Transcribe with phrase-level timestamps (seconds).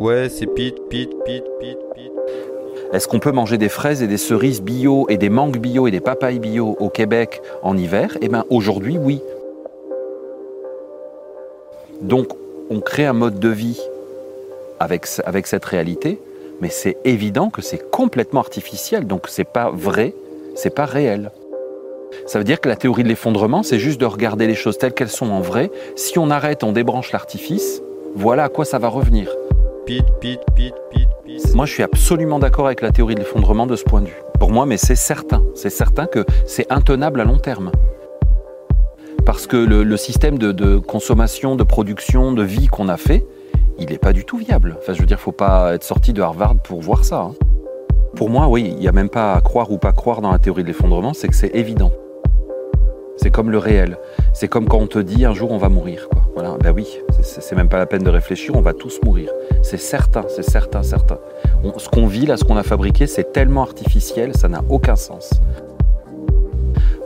[0.00, 2.12] Ouais, c'est Pete, Pete, Pete, Pete, Pete.
[2.94, 5.90] Est-ce qu'on peut manger des fraises et des cerises bio et des mangues bio et
[5.90, 8.16] des papayes bio au Québec en hiver?
[8.22, 9.20] Eh bien aujourd'hui, oui.
[12.00, 12.28] Donc
[12.70, 13.78] on crée un mode de vie
[14.78, 16.18] avec, avec cette réalité,
[16.62, 20.14] mais c'est évident que c'est complètement artificiel, donc c'est pas vrai,
[20.54, 21.30] c'est pas réel.
[22.24, 24.94] Ça veut dire que la théorie de l'effondrement, c'est juste de regarder les choses telles
[24.94, 25.70] qu'elles sont en vrai.
[25.94, 27.82] Si on arrête, on débranche l'artifice,
[28.14, 29.30] voilà à quoi ça va revenir.
[29.86, 31.54] Pete, Pete, Pete, Pete, Pete.
[31.54, 34.22] Moi, je suis absolument d'accord avec la théorie de l'effondrement de ce point de vue.
[34.38, 37.72] Pour moi, mais c'est certain, c'est certain que c'est intenable à long terme.
[39.26, 43.26] Parce que le, système de, de consommation, de production, de vie qu'on a fait,
[43.78, 44.76] il n'est pas du tout viable.
[44.78, 47.20] Enfin, je veux dire, faut pas être sorti de Harvard pour voir ça.
[47.20, 47.34] hein.
[48.16, 50.38] Pour moi, oui, il n'y a même pas à croire ou pas croire dans la
[50.38, 51.92] théorie de l'effondrement, c'est que c'est évident.
[53.16, 53.98] C'est comme le réel.
[54.32, 56.08] C'est comme quand on te dit un jour on va mourir.
[56.10, 56.19] Quoi.
[56.34, 56.86] Voilà, ben oui,
[57.22, 59.30] c'est- même pas la peine de réfléchir, on va tous mourir.
[59.62, 61.18] C'est certain, c'est certain, certain.
[61.76, 65.30] Ce qu'on vit là, ce qu'on a fabriqué, c'est tellement artificiel, ça n'a aucun sens.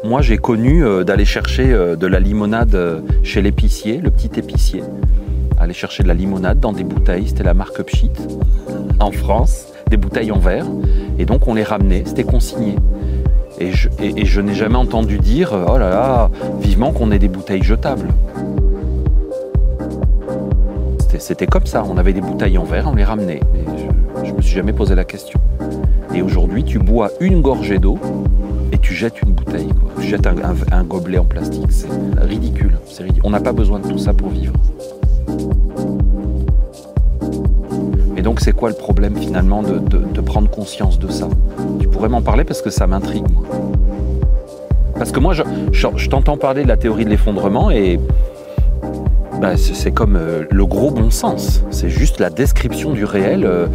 [0.05, 4.31] Moi, j'ai connu euh, d'aller chercher euh, de la limonade euh, chez l'épicier, le petit
[4.39, 4.83] épicier.
[5.59, 8.11] Aller chercher de la limonade dans des bouteilles, c'était la marque Pchit,
[9.01, 10.67] en France, des bouteilles en verre.
[11.19, 12.77] Et donc, on les ramenait, c'était consigné.
[13.59, 18.09] Et je, n'ai jamais entendu dire oh là là, vivement qu'on ait des bouteilles jetables.
[21.19, 23.41] C'était- comme ça, on avait des bouteilles en verre, on les ramenait.
[24.23, 25.41] Je, je me suis jamais posé la question.
[26.15, 27.99] Et aujourd'hui, tu bois une gorgée d'eau
[28.73, 29.69] et tu jettes une bouteille.
[30.01, 31.71] Tu jettes un, gobelet en plastique.
[31.71, 31.89] C'est
[32.21, 32.79] ridicule.
[33.25, 34.55] On n'a pas besoin de tout ça pour vivre.
[38.17, 41.29] Et donc, c'est quoi le problème finalement de, prendre conscience de ça?
[41.81, 43.27] Tu pourrais m'en parler parce que ça m'intrigue.
[44.97, 45.35] Parce que moi,
[45.73, 47.99] je t'entends parler de la théorie de l'effondrement et
[49.41, 51.63] bah, c'est comme euh, le gros bon sens.
[51.71, 53.45] C'est juste la description du réel.
[53.45, 53.67] euh,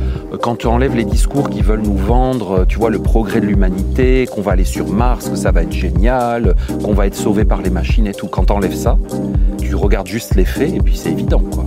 [0.42, 3.46] quand tu enlèves les discours qui veulent nous vendre, euh, tu vois, le progrès de
[3.46, 7.46] l'humanité, qu'on va aller sur Mars, que ça va être génial, qu'on va être sauvé
[7.46, 8.28] par les machines et tout.
[8.28, 8.98] Quand tu enlèves ça,
[9.62, 11.66] tu regardes juste les faits et puis c'est évident, quoi.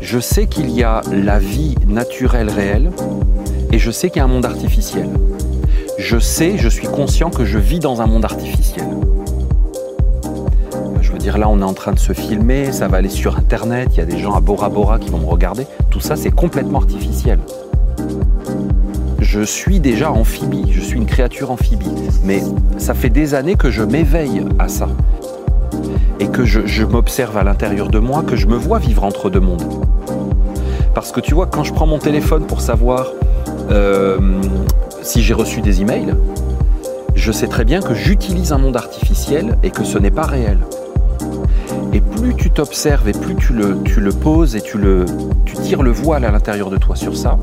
[0.00, 2.90] Je sais qu'il y a la vie naturelle réelle
[3.72, 5.08] et je sais qu'il y a un monde artificiel.
[5.98, 8.86] Je sais, je suis conscient que je vis dans un monde artificiel.
[11.22, 13.98] Dire, là, on est en train de se filmer, ça va aller sur Internet, il
[13.98, 15.68] y a des gens à Bora Bora qui vont me regarder.
[15.88, 17.38] Tout ça, c'est complètement artificiel.
[19.20, 21.92] Je suis déjà amphibie, je suis une créature amphibie.
[22.24, 22.42] Mais
[22.76, 24.88] ça fait des années que je m'éveille à ça.
[26.18, 29.30] Et que je, je m'observe à l'intérieur de moi, que je me vois vivre entre
[29.30, 29.62] deux mondes.
[30.92, 33.06] Parce que tu vois, quand je prends mon téléphone pour savoir
[33.70, 34.18] euh,
[35.02, 36.16] si j'ai reçu des emails,
[37.14, 40.58] je sais très bien que j'utilise un monde artificiel et que ce n'est pas réel.
[41.94, 45.04] Et plus tu t'observes et plus tu le, poses et tu, le,
[45.44, 47.38] tu tires le voile à l'intérieur de toi sur ça,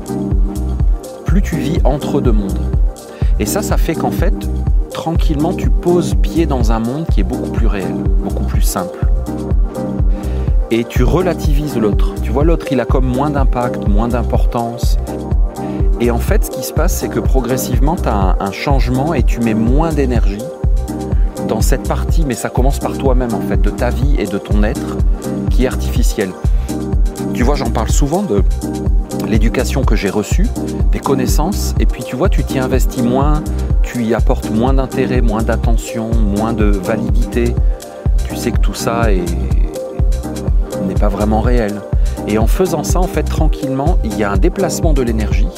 [1.24, 2.58] plus tu vis entre deux mondes.
[3.38, 4.34] Et ça, ça fait qu'en fait,
[4.92, 9.06] tranquillement, tu poses pied dans un monde qui est beaucoup plus réel, beaucoup plus simple.
[10.72, 12.14] Et tu relativises l'autre.
[12.22, 14.98] Tu vois, l'autre, il a comme moins d'impact, moins d'importance.
[16.00, 19.22] Et en fait, ce qui se passe, c'est que progressivement, tu as un changement et
[19.22, 20.42] tu mets moins d'énergie
[21.50, 24.38] dans cette partie, mais ça commence par toi-même, en fait, de ta vie et de
[24.38, 24.96] ton être
[25.50, 26.30] qui est artificiel.
[27.34, 28.44] Tu vois, j'en parle souvent de
[29.26, 30.46] l'éducation que j'ai reçue,
[30.92, 33.42] des connaissances, et puis tu vois, tu t'y investis moins,
[33.82, 37.52] tu y apportes moins d'intérêt, moins d'attention, moins de validité.
[38.28, 39.24] Tu sais que tout ça est-
[40.86, 41.80] n'est pas vraiment réel.
[42.28, 45.48] Et en faisant ça, en fait, tranquillement, il y a un déplacement de l'énergie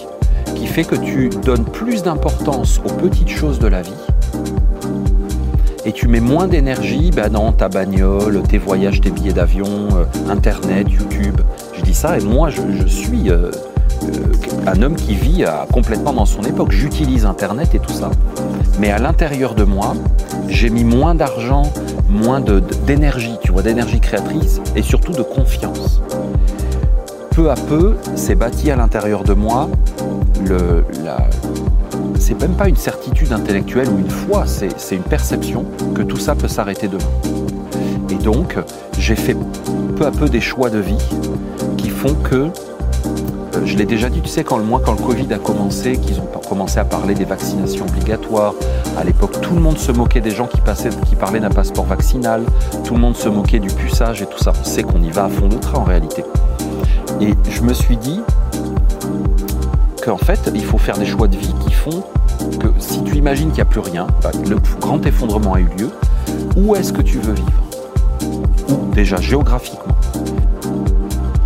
[0.54, 3.92] qui fait que tu donnes plus d'importance aux petites choses de la vie
[5.84, 10.30] et tu mets moins d'énergie bah, dans ta bagnole, tes voyages, tes billets d'avion, euh,
[10.30, 11.40] Internet, YouTube.
[11.74, 13.50] Je dis ça et moi je, suis euh,
[14.04, 14.08] euh,
[14.66, 16.72] un homme qui vit complètement dans son époque.
[16.72, 18.10] J'utilise Internet et tout ça.
[18.78, 19.94] Mais à l'intérieur de moi,
[20.48, 21.64] j'ai mis moins d'argent,
[22.08, 22.40] moins
[22.86, 26.00] d'énergie, tu vois, d'énergie créatrice et surtout de confiance.
[27.34, 29.68] Peu à peu, c'est bâti à l'intérieur de moi
[30.48, 31.28] le, la,
[32.18, 35.64] c'est même pas une certitude intellectuelle ou une foi, c'est une perception
[35.94, 37.04] que tout ça peut s'arrêter demain.
[38.10, 38.58] Et donc,
[38.98, 39.36] j'ai fait
[39.96, 40.98] peu à peu des choix de vie
[41.78, 42.48] qui font que,
[43.64, 46.20] je l'ai déjà dit, tu sais, quand le, moi, quand le Covid a commencé, qu'ils
[46.20, 48.54] ont commencé à parler des vaccinations obligatoires,
[48.98, 51.84] à l'époque, tout le monde se moquait des gens qui, passaient, qui parlaient d'un passeport
[51.84, 52.42] vaccinal,
[52.84, 54.52] tout le monde se moquait du puçage et tout ça.
[54.60, 56.24] On sait qu'on y va à fond de train en réalité.
[57.20, 58.20] Et je me suis dit,
[60.02, 62.02] qu'en fait, il faut faire des choix de vie qui font
[62.58, 65.68] que si tu imagines qu'il n'y a plus rien, bah, le grand effondrement a eu
[65.78, 65.90] lieu,
[66.56, 67.52] où est-ce que tu veux vivre?
[68.92, 69.94] Déjà, géographiquement?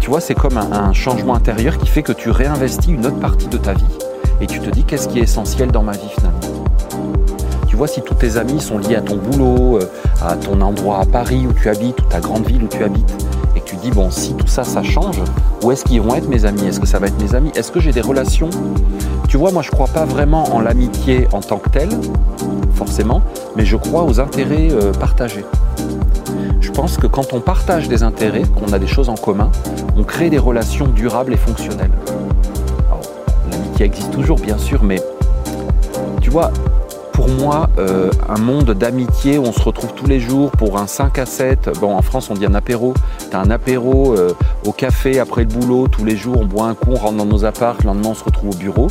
[0.06, 3.19] Tu vois, c'est comme un, un changement intérieur qui fait que tu réinvestis une autre
[3.19, 3.82] partie de ta vie
[4.41, 6.64] et tu te dis qu'est-ce qui est essentiel dans ma vie finalement?
[7.67, 9.91] Tu vois, si tous tes amis sont liés à ton boulot, euh,
[10.23, 13.26] à ton endroit à Paris où tu habites, ou ta grande ville où tu habites,
[13.56, 15.20] et que tu dis, bon, si tout ça, ça change,
[15.64, 16.67] où est-ce qu'ils vont être mes amis?
[16.69, 17.50] Est-ce que ça va être mes amis?
[17.56, 18.50] Est-ce que j'ai des relations?
[19.26, 21.91] Tu vois, moi, je ne crois pas vraiment en l'amitié en tant que telle,
[22.76, 23.23] forcément,
[23.56, 25.44] mais je crois aux intérêts euh, partagés.
[26.61, 29.50] Je pense que quand on partage des intérêts, qu'on a des choses en commun,
[29.97, 31.91] on crée des relations durables et fonctionnelles.
[33.50, 35.00] L'amitié existe toujours, bien sûr, mais
[36.20, 36.50] tu vois,
[37.17, 40.87] pour moi, euh, un monde d'amitié où on se retrouve tous les jours pour un
[40.87, 41.70] 5 à 7.
[41.81, 42.93] Bon, en France, on dit un apéro.
[43.31, 44.35] Tu as un apéro euh,
[44.67, 45.88] au café après le boulot.
[45.88, 47.76] Tous les jours, on boit un coup, on rentre dans nos apparts.
[47.81, 48.88] Le lendemain, on se retrouve au bureau.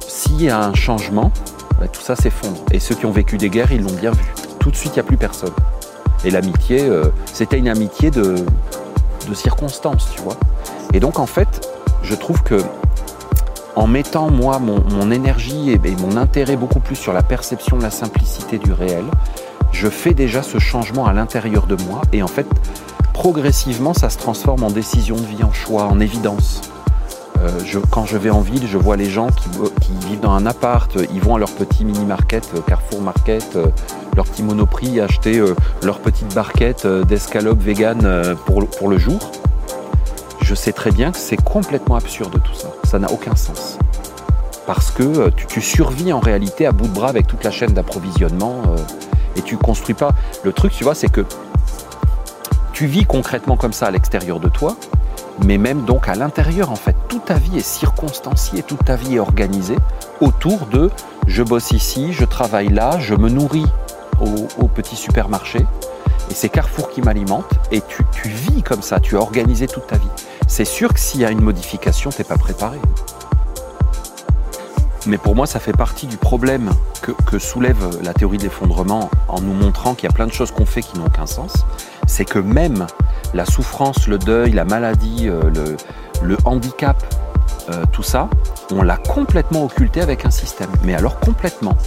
[0.00, 1.30] S'il y a un changement,
[1.78, 2.62] bah, tout ça s'effondre.
[2.70, 4.24] Et ceux qui ont vécu des guerres, ils l'ont bien vu.
[4.58, 5.52] Tout de suite, il n'y a plus personne.
[6.24, 8.36] Et l'amitié, euh, c'était une amitié de,
[9.28, 10.36] de circonstances, tu vois.
[10.92, 11.68] Et donc, en fait,
[12.02, 12.62] je trouve que
[13.74, 17.90] en mettant moi mon, énergie et, mon intérêt beaucoup plus sur la perception de la
[17.90, 19.04] simplicité du réel,
[19.72, 22.46] je fais déjà ce changement à l'intérieur de moi et en fait
[23.14, 26.60] progressivement ça se transforme en décision de vie, en choix, en évidence.
[27.40, 27.50] Euh,
[27.90, 29.48] quand je vais en ville, je vois les gens qui,
[30.06, 33.66] vivent dans un appart, ils vont à leur petit mini-market, euh, Carrefour Market, euh,
[34.16, 35.42] leur petit monoprix, acheter
[35.82, 39.18] leur petite barquette d'escalope vegan pour, pour le jour
[40.52, 42.68] je sais très bien que c'est complètement absurde tout ça.
[42.84, 43.78] Ça n'a aucun sens.
[44.66, 47.72] Parce que euh, tu, survis en réalité à bout de bras avec toute la chaîne
[47.72, 48.76] d'approvisionnement euh,
[49.36, 50.10] et tu construis pas.
[50.44, 51.24] Le truc, tu vois, c'est que
[52.74, 54.76] tu vis concrètement comme ça à l'extérieur de toi,
[55.42, 59.16] mais même donc à l'intérieur, en fait, toute ta vie est circonstanciée, toute ta vie
[59.16, 59.76] est organisée
[60.20, 60.90] autour de
[61.26, 63.66] je bosse ici, je travaille là, je me nourris
[64.20, 65.60] au, petit supermarché,
[66.30, 69.96] et c'est Carrefour qui m'alimente, et tu, vis comme ça, tu as organisé toute ta
[69.96, 70.08] vie
[70.52, 72.78] c'est sûr que s'il y a une modification, tu n'es pas préparé.
[75.06, 76.70] Mais pour moi, ça fait partie du problème
[77.00, 80.50] que, soulève la théorie de l'effondrement en nous montrant qu'il y a plein de choses
[80.50, 81.64] qu'on fait qui n'ont aucun sens.
[82.06, 82.86] C'est que même
[83.32, 85.74] la souffrance, le deuil, la maladie, euh,
[86.22, 87.02] le, handicap,
[87.70, 88.28] euh, tout ça,
[88.70, 90.70] on l'a complètement occulté avec un système.
[90.84, 91.78] Mais alors complètement.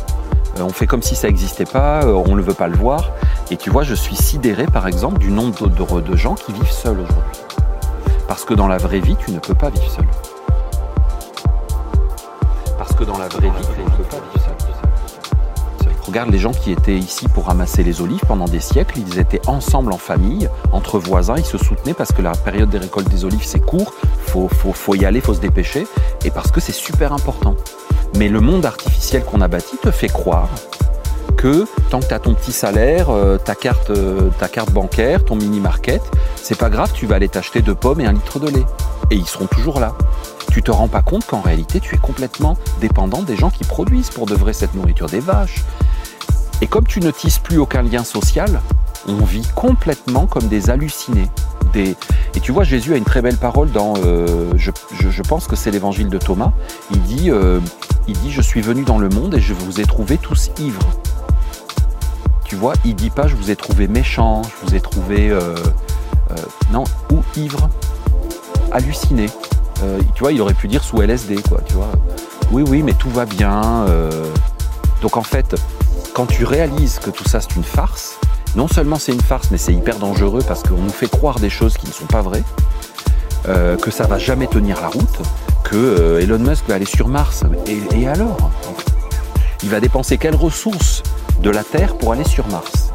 [0.57, 3.11] Euh, on fait comme si ça n'existait pas, on ne veut pas le voir.
[3.51, 6.99] Et tu vois, je suis sidéré par exemple du nombre de gens qui vivent seuls
[6.99, 7.41] aujourd'hui.
[8.27, 10.05] Parce que dans la vraie vie, tu ne peux pas vivre seul.
[12.77, 14.55] Parce que dans la vraie vie, tu ne peux pas vivre seul.
[16.05, 19.41] Regarde les gens qui étaient ici pour ramasser les olives pendant des siècles, ils étaient
[19.47, 23.25] ensemble en famille, entre voisins, ils se soutenaient parce que la période des récoltes des
[23.25, 25.87] olives c'est court, faut, faut, faut y aller, faut se dépêcher,
[26.23, 27.55] et parce que c'est super important.
[28.17, 30.49] Mais le monde artificiel qu'on a bâti te fait croire
[31.35, 35.25] que tant que tu as ton petit salaire, euh, ta, carte, euh, ta carte bancaire,
[35.25, 36.01] ton mini-market,
[36.35, 38.65] c'est pas grave, tu vas aller t'acheter deux pommes et un litre de lait.
[39.11, 39.95] Et ils seront toujours là.
[40.49, 44.11] Tu te rends pas compte qu'en réalité, tu es complètement dépendant des gens qui produisent
[44.11, 45.65] pour de vrai cette nourriture, des vaches.
[46.61, 48.61] Et comme tu ne tisses plus aucun lien social,
[49.07, 51.29] on vit complètement comme des hallucinés.
[51.75, 55.71] Et tu vois, Jésus a une très belle parole dans, euh, je, pense que c'est
[55.71, 56.53] l'évangile de Thomas.
[56.91, 57.29] Il dit,
[58.07, 60.87] il dit, je suis venu dans le monde et je vous ai trouvés tous ivres.
[62.45, 65.55] Tu vois, il dit pas je vous ai trouvé méchant, je vous ai trouvé euh,
[66.31, 66.35] euh,
[66.71, 67.69] non ou ivre,
[68.71, 69.25] halluciné.
[69.83, 71.59] Euh, tu vois, il aurait pu dire sous LSD quoi.
[71.65, 71.89] Tu vois,
[72.51, 73.87] oui oui, mais tout va bien.
[75.01, 75.55] Donc en fait,
[76.13, 78.19] quand tu réalises que tout ça c'est une farce,
[78.55, 81.49] non seulement c'est une farce, mais c'est hyper dangereux parce qu'on nous fait croire des
[81.49, 82.43] choses qui ne sont pas vraies,
[83.45, 85.19] que ça va jamais tenir la route,
[85.63, 87.43] que Elon Musk va aller sur Mars.
[87.67, 88.51] Et, et alors?
[89.63, 91.03] Il va dépenser quelles ressources
[91.41, 92.91] de la Terre pour aller sur Mars?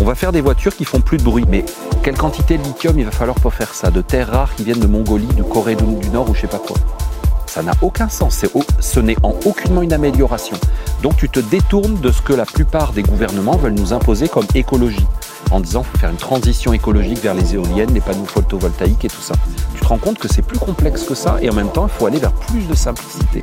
[0.00, 1.64] On va faire des voitures qui font plus de bruit, mais
[2.02, 3.90] quelle quantité de lithium il va falloir pour faire ça?
[3.90, 6.58] De terres rares qui viennent de Mongolie, de Corée du Nord ou je sais pas
[6.58, 6.76] quoi?
[7.52, 8.46] Ça n'a aucun sens,
[8.80, 10.56] ce n'est en aucunement une amélioration.
[11.02, 14.46] Donc tu te détournes de ce que la plupart des gouvernements veulent nous imposer comme
[14.54, 15.06] écologie,
[15.50, 19.08] en disant qu'il faut faire une transition écologique vers les éoliennes, les panneaux photovoltaïques et
[19.08, 19.34] tout ça.
[19.74, 21.90] Tu te rends compte que c'est plus complexe que ça et en même temps il
[21.90, 23.42] faut aller vers plus de simplicité.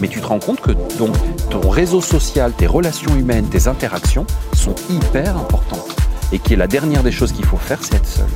[0.00, 1.14] Mais tu te rends compte que donc,
[1.50, 5.94] ton réseau social, tes relations humaines, tes interactions sont hyper importantes.
[6.32, 8.28] Et que la dernière des choses qu'il faut faire, c'est être seul,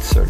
[0.00, 0.26] seul.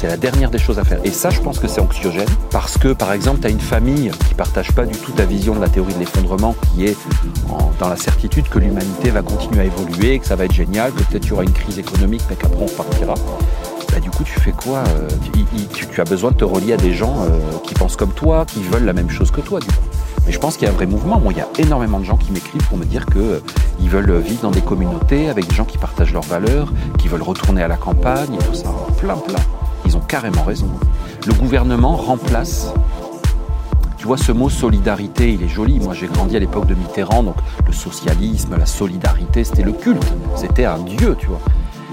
[0.00, 0.98] C'est la dernière des choses à faire.
[1.04, 4.10] Et ça, je pense que c'est anxiogène parce que, par exemple, tu as une famille
[4.26, 6.96] qui partage pas du tout ta vision de la théorie de l'effondrement, qui est
[7.78, 11.02] dans la certitude que l'humanité va continuer à évoluer, que ça va être génial, que
[11.02, 13.12] peut-être il y aura une crise économique, mais qu'après on partira.
[13.92, 15.06] Bah, du coup, tu fais quoi euh,
[15.74, 18.62] tu, as besoin de te relier à des gens euh, qui pensent comme toi, qui
[18.62, 19.60] veulent la même chose que toi.
[20.24, 21.20] Mais je pense qu'il y a un vrai mouvement.
[21.20, 23.40] Moi, il y a énormément de gens qui m'écrivent pour me dire qu'ils euh,
[23.82, 27.62] veulent vivre dans des communautés avec des gens qui partagent leurs valeurs, qui veulent retourner
[27.62, 28.70] à la campagne et tout ça.
[28.96, 29.36] Plein, plein.
[29.86, 30.68] Ils ont carrément raison.
[31.26, 32.72] Le gouvernement remplace.
[33.96, 35.78] Tu vois, ce mot solidarité, il est joli.
[35.78, 40.06] Moi, j'ai grandi à l'époque de Mitterrand, donc le socialisme, la solidarité, c'était le culte.
[40.36, 41.40] C'était un dieu, tu vois.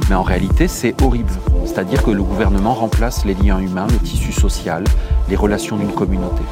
[0.09, 1.31] Mais en réalité, c'est horrible.
[1.65, 4.85] C'est-à-dire que le gouvernement remplace les liens humains, le tissu social,
[5.29, 6.43] les relations d'une communauté.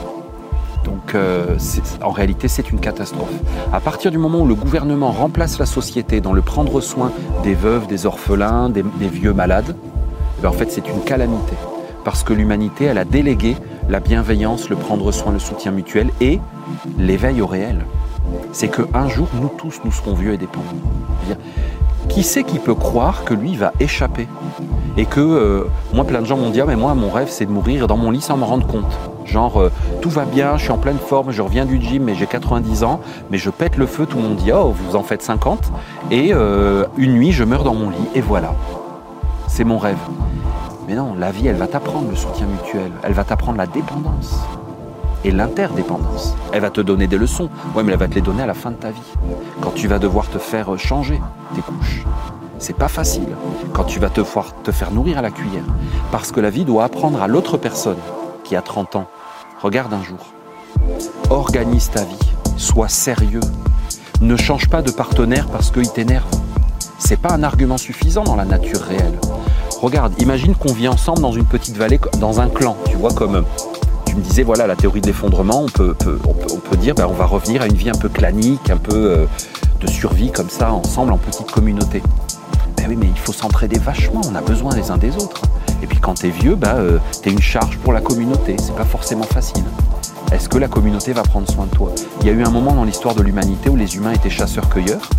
[0.85, 1.57] Donc euh,
[2.03, 3.33] en réalité, c'est une catastrophe.
[3.73, 7.11] À partir du moment où le gouvernement remplace la société dans le prendre soin
[7.43, 9.75] des veuves, des orphelins, des, vieux malades,
[10.43, 11.55] en fait, c'est une calamité.
[12.03, 13.55] Parce que l'humanité, elle a délégué
[13.89, 16.39] la bienveillance, le prendre soin, le soutien mutuel et
[16.97, 17.85] l'éveil au réel.
[18.51, 20.65] C'est qu'un jour, nous tous, nous serons vieux et dépendants.
[22.09, 24.27] Qui c'est qui peut croire que lui va échapper
[24.97, 25.63] Et que, euh,
[25.93, 27.97] moi, plein de gens m'ont dit, ah, mais moi, mon rêve, c'est de mourir dans
[27.97, 28.97] mon lit sans me rendre compte.
[29.25, 32.15] Genre, euh, tout va bien, je suis en pleine forme, je reviens du gym, mais
[32.15, 33.01] j'ai 90 ans,
[33.31, 35.71] mais je pète le feu, tout le monde dit, oh, vous en faites 50,
[36.11, 38.53] et euh, une nuit, je meurs dans mon lit, et voilà.
[39.55, 39.95] C'est mon rêve.
[40.85, 44.35] Mais non, la vie, elle va t'apprendre le soutien mutuel, elle va t'apprendre la dépendance
[45.23, 46.35] et l'interdépendance.
[46.51, 48.53] Elle va te donner des leçons, ouais, mais elle va te les donner à la
[48.53, 49.13] fin de ta vie.
[49.61, 51.21] Quand tu vas devoir te faire changer
[51.55, 52.03] tes couches.
[52.59, 53.29] C'est pas facile.
[53.71, 54.19] Quand tu vas te,
[54.63, 55.63] te faire nourrir à la cuillère.
[56.11, 57.99] Parce que la vie doit apprendre à l'autre personne
[58.43, 59.07] qui a 30 ans.
[59.61, 60.33] Regarde un jour.
[61.29, 62.19] Organise ta vie.
[62.57, 63.39] Sois sérieux.
[64.19, 66.27] Ne change pas de partenaire parce qu'il t'énerve.
[66.97, 69.19] C'est pas un argument suffisant dans la nature réelle.
[69.81, 73.43] Regarde, imagine qu'on vit ensemble dans une petite vallée, dans un clan, tu vois, comme
[74.05, 77.13] tu me disais, voilà, la théorie de l'effondrement, on peut, on, peut, dire, ben, on
[77.13, 79.25] va revenir à une vie un peu clanique, un peu euh,
[79.81, 82.01] de survie comme ça, ensemble, en petite communauté.
[82.77, 85.41] Ben oui, mais il faut s'entraider vachement, on a besoin les uns des autres.
[85.83, 88.55] Et puis quand tu es vieux, ben, euh, tu es une charge pour la communauté,
[88.57, 89.65] c'est pas forcément facile.
[90.31, 91.91] Est-ce que la communauté va prendre soin de toi?
[92.21, 95.09] Il y a eu un moment dans l'histoire de l'humanité où les humains étaient chasseurs-cueilleurs.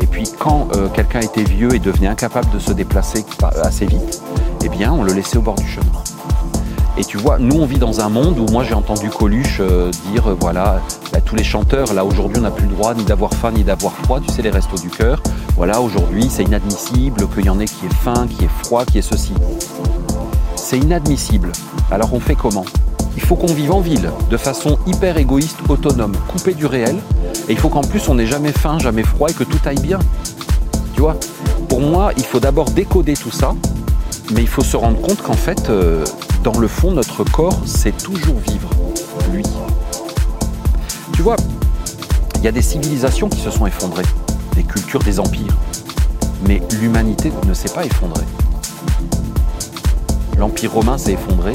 [0.00, 3.24] Et puis quand euh, quelqu'un était vieux et devenait incapable de se déplacer
[3.62, 4.22] assez vite,
[4.64, 6.02] eh bien on le laissait au bord du chemin.
[6.98, 9.90] Et tu vois, nous on vit dans un monde où moi j'ai entendu Coluche euh,
[10.12, 10.80] dire euh, voilà,
[11.12, 13.64] bah, tous les chanteurs, là aujourd'hui on n'a plus le droit ni d'avoir faim ni
[13.64, 15.22] d'avoir froid, tu sais les restos du cœur.
[15.56, 18.98] Voilà, aujourd'hui c'est inadmissible qu'il y en ait qui est faim, qui est froid, qui
[18.98, 19.34] est ceci.
[20.54, 21.52] C'est inadmissible.
[21.90, 22.64] Alors on fait comment?
[23.14, 26.96] Il faut qu'on vive en ville, de façon hyper égoïste, autonome, coupé du réel.
[27.48, 29.80] Et il faut qu'en plus on n'ait jamais faim, jamais froid et que tout aille
[29.80, 29.98] bien.
[30.94, 31.16] Tu vois?
[31.68, 33.54] Pour moi, il faut d'abord décoder tout ça,
[34.32, 36.04] mais il faut se rendre compte qu'en fait, euh,
[36.42, 38.70] dans le fond, notre corps sait toujours vivre,
[39.32, 39.42] lui.
[41.12, 41.36] Tu vois,
[42.36, 44.04] il y a des civilisations qui se sont effondrées,
[44.54, 45.56] des cultures, des empires.
[46.46, 48.24] Mais l'humanité ne s'est pas effondrée.
[50.38, 51.52] L'empire romain s'est effondré,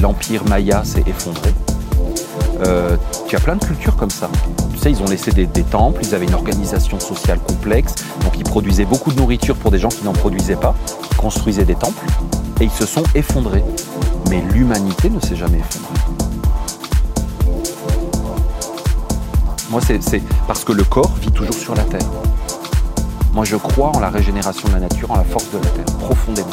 [0.00, 1.52] l'empire maya s'est effondré.
[2.66, 2.96] Euh,
[3.28, 4.30] tu as plein de cultures comme ça.
[4.86, 7.94] Ils ont laissé des, des, temples, ils avaient une organisation sociale complexe,
[8.24, 10.74] donc ils produisaient beaucoup de nourriture pour des gens qui n'en produisaient pas,
[11.10, 12.06] ils construisaient des temples,
[12.60, 13.62] et ils se sont effondrés.
[14.30, 15.94] Mais l'humanité ne s'est jamais effondrée.
[19.68, 22.08] Moi, c'est parce que le corps vit toujours sur la Terre.
[23.34, 25.96] Moi, je crois en la régénération de la nature, en la force de la Terre,
[25.98, 26.48] profondément.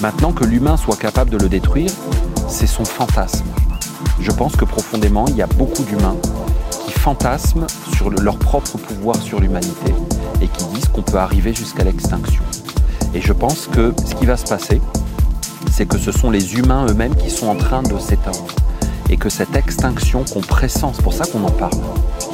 [0.00, 1.90] Maintenant que l'humain soit capable de le détruire,
[2.48, 3.46] c'est son fantasme.
[4.20, 6.16] Je pense que profondément, il y a beaucoup d'humains
[7.00, 9.94] fantasment sur leur propre pouvoir sur l'humanité
[10.42, 12.42] et qui disent qu'on peut arriver jusqu'à l'extinction.
[13.14, 14.82] Et je pense que ce qui va se passer,
[15.72, 18.46] c'est que ce sont les humains eux-mêmes qui sont en train de s'éteindre.
[19.08, 21.72] Et que cette extinction qu'on pressent, c'est pour ça qu'on en parle.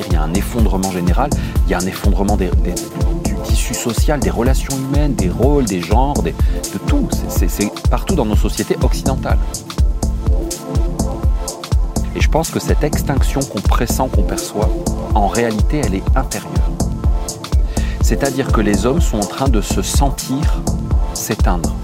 [0.05, 1.31] Il y a un effondrement général,
[1.67, 2.51] il y a un effondrement du
[3.45, 6.33] tissu social, des relations humaines, des rôles, des genres, de
[6.89, 7.09] tout.
[7.29, 9.39] C'est partout dans nos sociétés occidentales.
[12.17, 14.71] Et je pense que cette extinction qu'on pressent, qu'on perçoit,
[15.15, 16.71] en réalité, elle est intérieure.
[18.01, 20.63] C'est-à-dire que les hommes sont en train de se sentir
[21.13, 21.75] s'éteindre.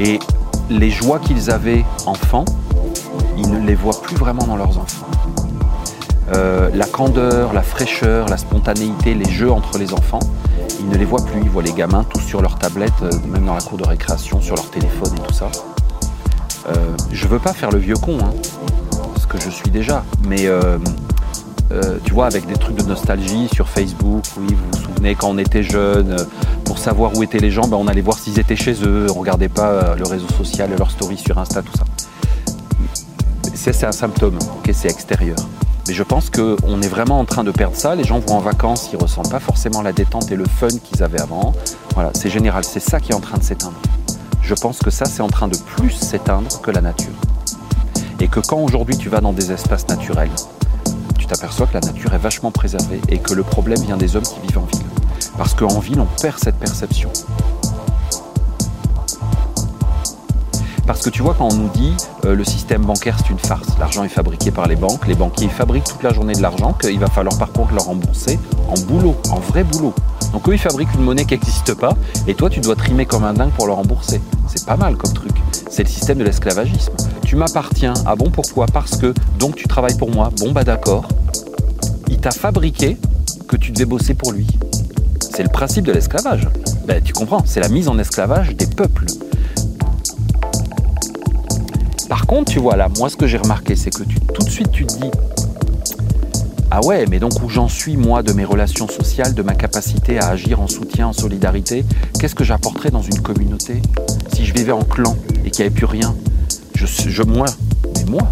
[0.00, 0.18] Et
[0.70, 2.46] les joies qu'ils avaient enfants,
[3.36, 5.06] ils ne les voient plus vraiment dans leurs enfants.
[6.34, 10.20] Euh, la candeur, la fraîcheur, la spontanéité, les jeux entre les enfants,
[10.80, 11.42] ils ne les voient plus.
[11.42, 14.40] Ils voient les gamins tous sur leur tablette, euh, même dans la cour de récréation,
[14.40, 15.50] sur leur téléphone et tout ça.
[16.68, 18.32] Euh, je veux pas faire le vieux con, hein,
[19.32, 20.46] que je suis déjà, mais
[21.72, 25.30] euh, tu vois, avec des trucs de nostalgie sur Facebook, oui, vous vous souvenez quand
[25.30, 26.16] on était jeune,
[26.64, 29.18] pour savoir où étaient les gens, ben, on allait voir s'ils étaient chez eux, on
[29.18, 31.84] regardait pas euh, le réseau social, leur story sur Insta, tout ça.
[33.54, 34.38] C'est un symptôme,
[34.72, 35.36] c'est extérieur.
[35.88, 37.94] Mais je pense qu'on est vraiment en train de perdre ça.
[37.94, 41.02] Les gens vont en vacances, ils ressentent pas forcément la détente et le fun qu'ils
[41.02, 41.52] avaient avant.
[41.94, 43.80] Voilà, c'est général, c'est ça qui est en train de s'éteindre.
[44.42, 47.12] Je pense que ça, c'est en train de plus s'éteindre que la nature.
[48.22, 50.30] Et que quand aujourd'hui tu vas dans des espaces naturels,
[51.32, 54.38] t'aperçois que la nature est vachement préservée et que le problème vient des hommes qui
[54.46, 54.86] vivent en ville.
[55.38, 57.10] Parce qu'en ville, on perd cette perception.
[60.86, 61.94] Parce que tu vois, quand on nous dit
[62.26, 65.48] euh, le système bancaire c'est une farce, l'argent est fabriqué par les banques, les banquiers
[65.48, 68.38] fabriquent toute la journée de l'argent, qu'il va falloir par contre le rembourser
[68.68, 69.94] en boulot, en vrai boulot.
[70.32, 71.94] Donc eux ils fabriquent une monnaie qui n'existe pas,
[72.26, 74.20] et toi tu dois trimer comme un dingue pour le rembourser.
[74.48, 75.32] C'est pas mal comme truc.
[75.70, 76.92] C'est le système de l'esclavagisme.
[77.32, 77.94] Tu m'appartiens.
[78.04, 78.66] Ah bon pourquoi?
[78.66, 80.28] Parce que donc tu travailles pour moi.
[80.38, 81.08] Bon bah d'accord.
[82.08, 82.98] Il t'a fabriqué
[83.48, 84.46] que tu devais bosser pour lui.
[85.18, 86.46] C'est le principe de l'esclavage.
[86.86, 89.06] Ben, tu comprends, c'est la mise en esclavage des peuples.
[92.10, 94.70] Par contre, tu vois là, moi ce que j'ai remarqué, c'est que tout de suite
[94.70, 95.10] tu te dis
[96.70, 100.18] Ah ouais, mais donc où j'en suis moi de mes relations sociales, de ma capacité
[100.18, 101.86] à agir en soutien, en solidarité,
[102.20, 103.80] qu'est-ce que j'apporterais dans une communauté
[104.34, 106.14] si je vivais en clan et qu'il n'y avait plus rien?
[106.86, 107.46] Je, je, Moi,
[107.96, 108.22] mais moi,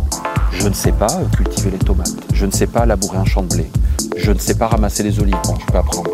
[0.53, 3.55] je ne sais pas cultiver les tomates, je ne sais pas labourer un champ de
[3.55, 3.71] blé,
[4.17, 6.11] je ne sais pas ramasser les olives, je peux apprendre.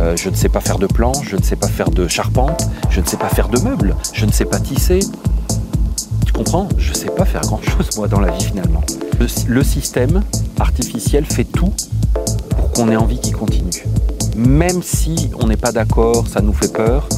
[0.00, 2.68] Euh, je ne sais pas faire de planches, je ne sais pas faire de charpente,
[2.88, 5.00] je ne sais pas faire de meubles, je ne sais pas tisser,
[6.38, 6.68] comprends?
[6.78, 8.82] Je sais pas faire grand chose moi dans la vie finalement.
[9.48, 10.22] Le, système
[10.60, 11.72] artificiel fait tout
[12.50, 13.84] pour qu'on ait envie qu'il continue.
[14.36, 17.08] Même si on n'est pas d'accord, ça nous fait peur,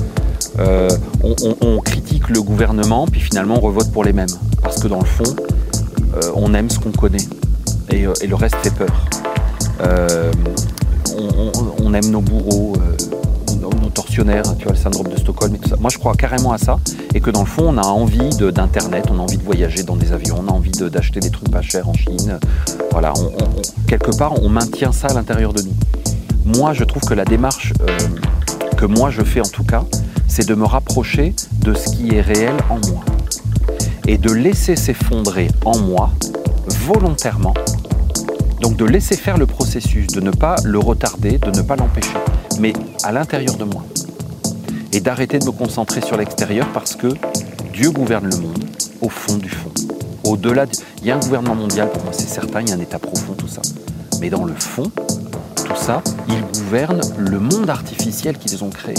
[0.58, 0.88] euh,
[1.22, 4.34] on, critique le gouvernement, puis finalement on revote pour les mêmes.
[4.62, 5.36] Parce que dans le fond,
[6.14, 7.26] euh, on aime ce qu'on connaît.
[7.90, 9.06] Et, euh, le reste fait peur.
[11.82, 12.74] on, aime nos bourreaux
[13.82, 15.76] nos tortionnaires, tu vois, le syndrome de Stockholm et tout ça.
[15.78, 16.78] Moi, je crois carrément à ça
[17.14, 19.96] et que dans le fond, on a envie d'Internet, on a envie de voyager dans
[19.96, 22.38] des avions, on a envie d'acheter des trucs pas chers en Chine.
[22.92, 23.12] Voilà,
[23.86, 25.74] quelque part, on maintient ça à l'intérieur de nous.
[26.44, 27.98] Moi, je trouve que la démarche euh,
[28.76, 29.84] que moi je fais en tout cas,
[30.26, 33.04] c'est de me rapprocher de ce qui est réel en moi
[34.06, 36.10] et de laisser s'effondrer en moi
[36.86, 37.54] volontairement
[38.60, 42.16] donc de laisser faire le processus, de ne pas le retarder, de ne pas l'empêcher,
[42.58, 43.84] mais à l'intérieur de moi.
[44.92, 47.08] Et d'arrêter de me concentrer sur l'extérieur parce que
[47.72, 48.64] Dieu gouverne le monde
[49.00, 49.70] au fond du fond.
[50.24, 50.66] Au-delà,
[51.00, 52.98] il y a un gouvernement mondial, pour moi c'est certain, il y a un état
[52.98, 53.62] profond, tout ça.
[54.20, 54.90] Mais dans le fond,
[55.56, 58.96] tout ça, ils gouvernent le monde artificiel qu'ils ont créé.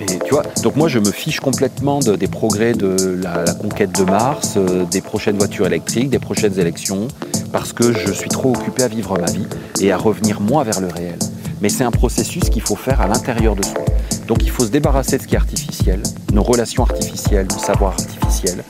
[0.00, 0.18] Mais
[0.62, 5.02] donc moi je me fiche complètement des progrès de la, conquête de Mars, euh, des
[5.02, 7.06] prochaines voitures électriques, des prochaines élections,
[7.52, 9.46] parce que je suis trop occupé à vivre ma vie
[9.82, 11.18] et à revenir moi vers le réel.
[11.60, 13.84] Mais c'est un processus qu'il faut faire à l'intérieur de soi.
[14.26, 17.92] Donc il faut se débarrasser de ce qui est artificiel, nos relations artificielles, nos savoirs
[17.92, 18.64] artificiels,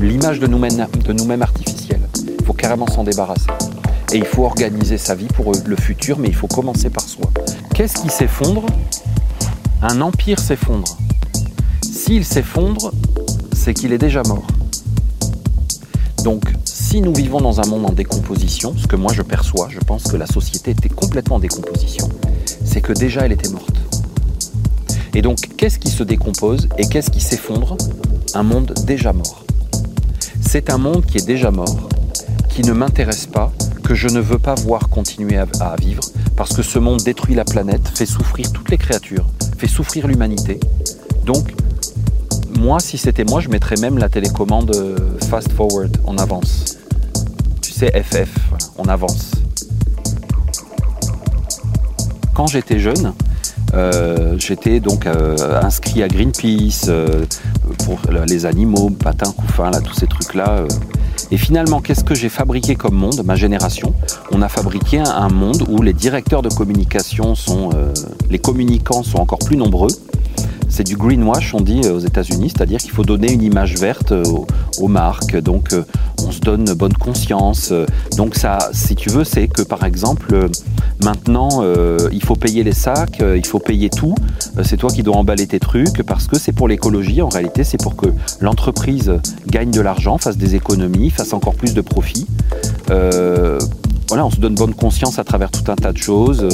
[0.00, 2.02] l'image de nous-mêmes nous artificielle.
[2.38, 3.50] Il faut carrément s'en débarrasser.
[4.12, 7.26] Et il faut organiser sa vie pour le futur, mais il faut commencer par soi.
[7.74, 8.64] Qu'est-ce qui s'effondre?
[9.82, 10.98] Un empire s'effondre.
[11.82, 12.92] S'il s'effondre,
[13.52, 14.46] c'est qu'il est déjà mort.
[16.24, 19.78] Donc si nous vivons dans un monde en décomposition, ce que moi je perçois, je
[19.78, 22.08] pense que la société était complètement en décomposition,
[22.64, 23.76] c'est que déjà elle était morte.
[25.14, 27.76] Et donc, qu'est-ce qui se décompose et qu'est-ce qui s'effondre?
[28.34, 29.44] Un monde déjà mort.
[30.40, 31.88] C'est un monde qui est déjà mort,
[32.48, 33.52] qui ne m'intéresse pas,
[33.84, 36.02] que je ne veux pas voir continuer à, vivre,
[36.38, 39.26] parce que ce monde détruit la planète, fait souffrir toutes les créatures,
[39.58, 40.60] fait souffrir l'humanité.
[41.26, 41.52] Donc,
[42.56, 44.96] moi, si c'était moi, je mettrais même la télécommande euh,
[45.28, 46.78] fast forward, en avance.
[47.62, 48.30] FF,
[48.76, 49.32] on avance.
[52.34, 53.14] Quand j'étais jeune,
[53.74, 56.88] euh, j'étais donc euh, inscrit à Greenpeace
[57.84, 60.66] pour les animaux, patins, couffins, là, tous ces trucs-là.
[61.30, 63.92] Et finalement, qu'est-ce que j'ai fabriqué comme monde Ma génération,
[64.32, 67.70] on a fabriqué un, monde où les directeurs de communication sont,
[68.30, 69.90] les communicants sont encore plus nombreux
[70.68, 74.12] c'est du greenwash, on dit aux États-Unis, c'est-à-dire qu'il faut donner une image verte
[74.80, 75.36] aux, marques.
[75.36, 75.84] Donc, euh,
[76.24, 77.72] on se donne bonne conscience.
[78.16, 80.48] Donc, ça, si tu veux, c'est que par exemple,
[81.02, 84.14] maintenant, euh, il faut payer les sacs, euh, il faut payer tout.
[84.62, 87.22] c'est toi qui dois emballer tes trucs parce que c'est pour l'écologie.
[87.22, 88.06] En réalité, c'est pour que
[88.40, 89.12] l'entreprise
[89.46, 92.26] gagne de l'argent, fasse des économies, fasse encore plus de profits
[94.08, 96.48] voilà, on se donne bonne conscience à travers tout un tas de choses.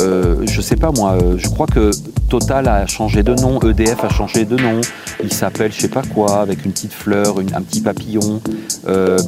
[0.00, 1.90] Euh, je sais pas moi, euh, je crois que
[2.28, 4.82] Total a changé de nom, EDF a changé de nom.
[5.22, 8.42] Il s'appelle je sais pas quoi, avec une petite fleur, un petit papillon.
[8.86, 9.18] Euh,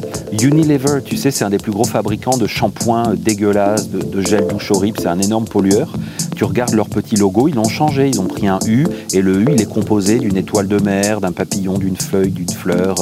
[0.42, 4.70] Unilever, tu sais, c'est un des plus gros fabricants de shampoings dégueulasses, de, gel douche
[4.70, 4.98] horrible.
[5.00, 5.94] C'est un énorme pollueur.
[6.36, 8.08] Tu regardes leur petit logo, ils l'ont changé.
[8.08, 11.22] Ils ont pris un U et le U, il est composé d'une étoile de mer,
[11.22, 12.96] d'un papillon, d'une feuille, d'une fleur.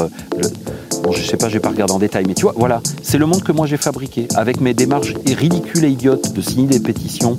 [1.02, 3.18] Bon, je sais pas, je vais pas regarder en détail, mais tu vois, voilà, c'est
[3.18, 6.80] le monde que moi j'ai fabriqué avec mes démarches ridicules et idiotes de signer des
[6.80, 7.38] pétitions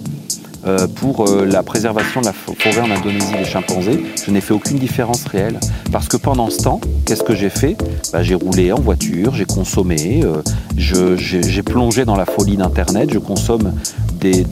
[0.66, 4.54] euh, pour euh, la préservation de la forêt en Indonésie des chimpanzés, je n'ai fait
[4.54, 5.60] aucune différence réelle.
[5.92, 7.78] Parce que pendant ce temps, qu'est-ce que j'ai fait?
[8.12, 10.42] Bah, J'ai roulé en voiture, j'ai consommé, euh,
[10.76, 13.74] j'ai plongé dans la folie d'Internet, je consomme
[14.20, 14.44] des,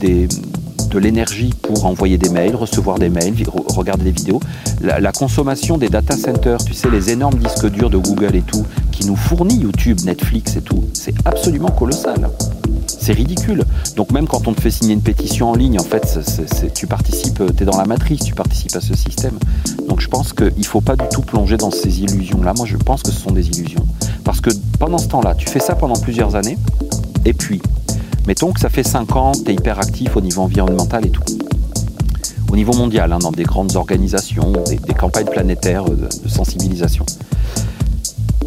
[0.88, 3.34] de l'énergie pour envoyer des mails, recevoir des mails,
[3.68, 4.40] regarder des vidéos.
[4.80, 8.64] La, consommation des data centers, tu sais, les énormes disques durs de Google et tout,
[8.92, 12.30] qui nous fournit YouTube, Netflix et tout, c'est absolument colossal.
[12.86, 13.64] C'est ridicule.
[13.96, 16.18] Donc même quand on te fait signer une pétition en ligne, en fait,
[16.74, 19.38] tu participes, tu es dans la matrice, tu participes à ce système.
[19.88, 22.54] Donc je pense qu'il ne faut pas du tout plonger dans ces illusions-là.
[22.56, 23.86] Moi, je pense que ce sont des illusions.
[24.24, 26.58] Parce que pendant ce temps-là, tu fais ça pendant plusieurs années,
[27.24, 27.60] et puis,
[28.28, 31.22] mettons que ça fait 5 ans, tu es hyper actif au niveau environnemental et tout.
[32.52, 37.06] Au niveau mondial, hein, dans des grandes organisations, des, campagnes planétaires de, sensibilisation.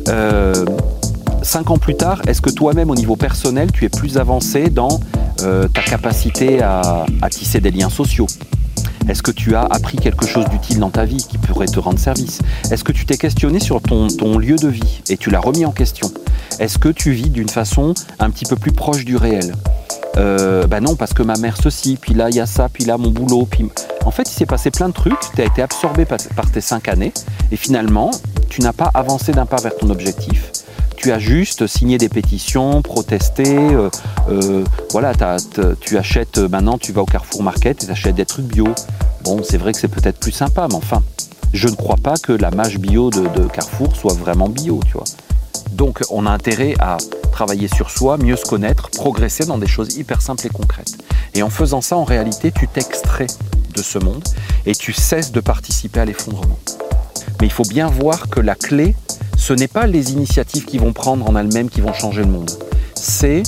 [0.07, 0.65] Euh,
[1.41, 4.99] cinq ans plus tard, est-ce que toi-même, au niveau personnel, tu es plus avancé dans
[5.41, 8.27] euh, ta capacité à, tisser des liens sociaux?
[9.09, 11.99] Est-ce que tu as appris quelque chose d'utile dans ta vie qui pourrait te rendre
[11.99, 12.39] service?
[12.71, 15.71] Est-ce que tu t'es questionné sur ton, lieu de vie et tu l'as remis en
[15.71, 16.11] question?
[16.59, 19.53] Est-ce que tu vis d'une façon un petit peu plus proche du réel?
[20.17, 22.83] Euh, bah non, parce que ma mère ceci, puis là il y a ça, puis
[22.83, 23.69] là mon boulot, puis
[24.05, 26.89] en fait il s'est passé plein de trucs, tu as été absorbé par tes cinq
[26.89, 27.13] années,
[27.51, 28.11] et finalement
[28.49, 30.51] tu n'as pas avancé d'un pas vers ton objectif,
[31.01, 33.43] tu as juste signé des pétitions, protesté.
[33.47, 33.89] Euh,
[34.29, 35.13] euh, voilà,
[35.79, 38.67] tu achètes euh, maintenant, tu vas au Carrefour Market et tu achètes des trucs bio.
[39.23, 41.01] Bon, c'est vrai que c'est peut-être plus sympa, mais enfin,
[41.53, 45.05] je ne crois pas que la mâche bio de, Carrefour soit vraiment bio, tu vois.
[45.71, 46.97] Donc, on a intérêt à
[47.31, 50.97] travailler sur soi, mieux se connaître, progresser dans des choses hyper simples et concrètes.
[51.33, 53.27] Et en faisant ça, en réalité, tu t'extrais
[53.73, 54.23] de ce monde
[54.67, 56.59] et tu cesses de participer à l'effondrement.
[57.39, 58.95] Mais il faut bien voir que la clé,
[59.41, 62.51] ce n'est pas les initiatives qu'ils vont prendre en elles-mêmes qui vont changer le monde.
[62.93, 63.41] C'est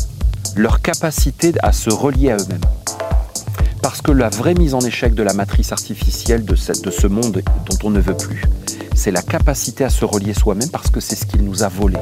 [0.56, 2.65] leur capacité à se relier à eux-mêmes.
[3.84, 7.77] Parce que la vraie mise en échec de la matrice artificielle de, ce monde dont
[7.84, 8.41] on ne veut plus,
[8.95, 11.99] c'est la capacité à se relier soi-même parce que c'est ce qu'il nous a volé.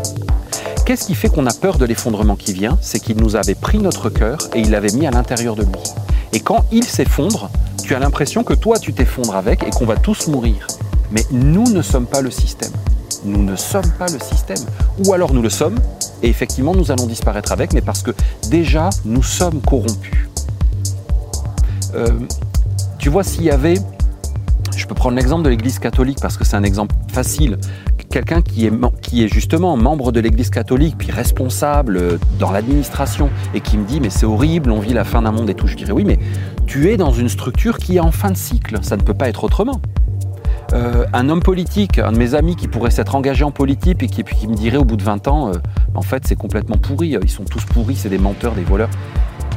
[0.86, 2.80] Qu'est-ce qui fait qu'on a peur de l'effondrement qui vient?
[2.82, 5.82] C'est qu'il nous avait pris notre cœur et il l'avait mis à l'intérieur de lui.
[6.32, 7.49] Et quand il s'effondre,
[7.84, 10.65] tu as l'impression que toi tu t'effondres avec et qu'on va tous mourir.
[11.12, 12.71] Mais nous ne sommes pas le système
[13.23, 14.57] nous ne sommes pas le système.
[15.05, 15.79] Ou alors nous le sommes,
[16.23, 18.12] et effectivement nous allons disparaître avec, mais parce que
[18.49, 20.27] déjà nous sommes corrompus.
[21.95, 22.07] Euh,
[22.97, 23.75] tu vois, s'il y avait,
[24.75, 27.57] je peux prendre l'exemple de l'Église catholique parce que c'est un exemple facile,
[28.12, 33.29] quelqu'un qui est, qui est justement membre de l'Église catholique, puis responsable euh, dans l'administration,
[33.53, 35.67] et qui me dit mais c'est horrible, on vit la fin d'un monde et tout,
[35.67, 36.19] je dirais oui, mais
[36.67, 39.29] tu es dans une structure qui est en fin de cycle, ça ne peut pas
[39.29, 39.81] être autrement.
[40.73, 44.07] Euh, un homme politique, un de mes amis qui pourrait s'être engagé en politique et
[44.07, 45.57] qui, me dirait au bout de 20 ans, euh,
[45.95, 48.89] en fait c'est complètement pourri, ils sont tous pourris, c'est des menteurs, des voleurs.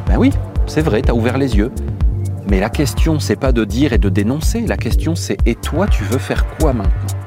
[0.08, 0.32] Ben oui,
[0.66, 1.70] c'est vrai, tu as ouvert les yeux.
[2.48, 5.86] Mais la question, c'est pas de dire et de dénoncer, la question c'est et toi
[5.86, 7.23] tu veux faire quoi maintenant?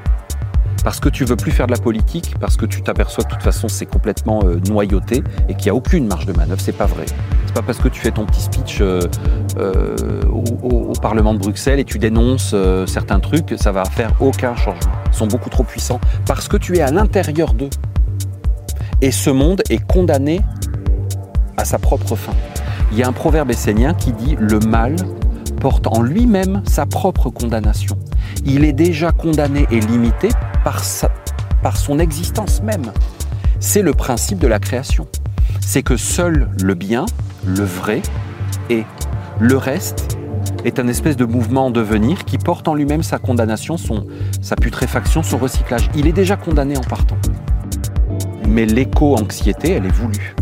[0.84, 3.42] Parce que tu veux plus faire de la politique, parce que tu t'aperçois de toute
[3.42, 6.86] façon c'est complètement euh, noyauté et qu'il n'y a aucune marge de manœuvre, c'est pas
[6.86, 7.06] vrai.
[7.46, 9.02] C'est pas parce que tu fais ton petit speech euh,
[9.58, 9.96] euh,
[10.32, 12.56] au, Parlement de Bruxelles et tu dénonces
[12.88, 14.92] certains trucs que ça va faire aucun changement.
[15.12, 17.70] Ils sont beaucoup trop puissants parce que tu es à l'intérieur d'eux.
[19.02, 20.42] Et ce monde est condamné
[21.56, 22.34] à sa propre fin.
[22.92, 24.96] Il y a un proverbe essénien qui dit le mal
[25.60, 27.98] porte en lui-même sa propre condamnation.
[28.46, 30.30] Il est déjà condamné et limité
[31.62, 32.92] par, son existence même.
[33.60, 35.08] C'est le principe de la création.
[35.62, 37.06] C'est que seul le bien,
[37.46, 38.02] le vrai,
[38.70, 38.86] est.
[39.40, 40.18] Le reste
[40.66, 43.78] est un espèce de mouvement en devenir qui porte en lui-même sa condamnation,
[44.42, 45.90] sa putréfaction, son recyclage.
[45.96, 47.18] Il est déjà condamné en partant.
[48.48, 50.36] Mais l'éco-anxiété, elle est voulue.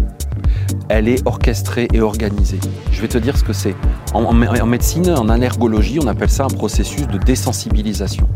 [0.90, 2.60] Elle est orchestrée et organisée.
[2.92, 3.76] Je vais te dire ce que c'est.
[4.14, 8.28] en médecine, en allergologie, on appelle ça un processus de désensibilisation.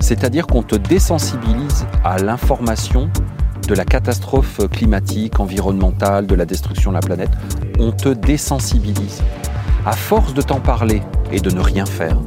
[0.00, 3.10] C'est-à-dire qu'on te désensibilise à l'information
[3.68, 7.30] de la catastrophe climatique, environnementale, de la destruction de la planète.
[7.78, 9.22] On te désensibilise.
[9.86, 12.18] À force de t'en parler et de ne rien faire,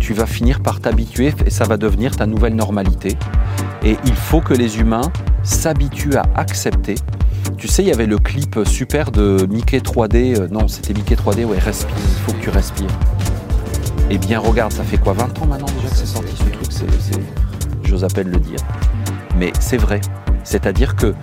[0.00, 3.16] tu vas finir par t'habituer et ça va devenir ta nouvelle normalité.
[3.84, 6.96] Et il faut que les humains s'habituent à accepter.
[7.56, 10.38] Tu sais, il y avait le clip super de Mickey 3D.
[10.38, 12.90] Euh, non, c'était Mickey 3D, ouais, respire, il faut que tu respires.
[14.10, 16.67] Eh bien, regarde, ça fait quoi 20 ans maintenant déjà que c'est sorti ce truc?
[17.84, 18.58] J'ose à peine le dire.
[19.36, 20.00] Mais c'est vrai.
[20.44, 21.14] C'est-à-dire que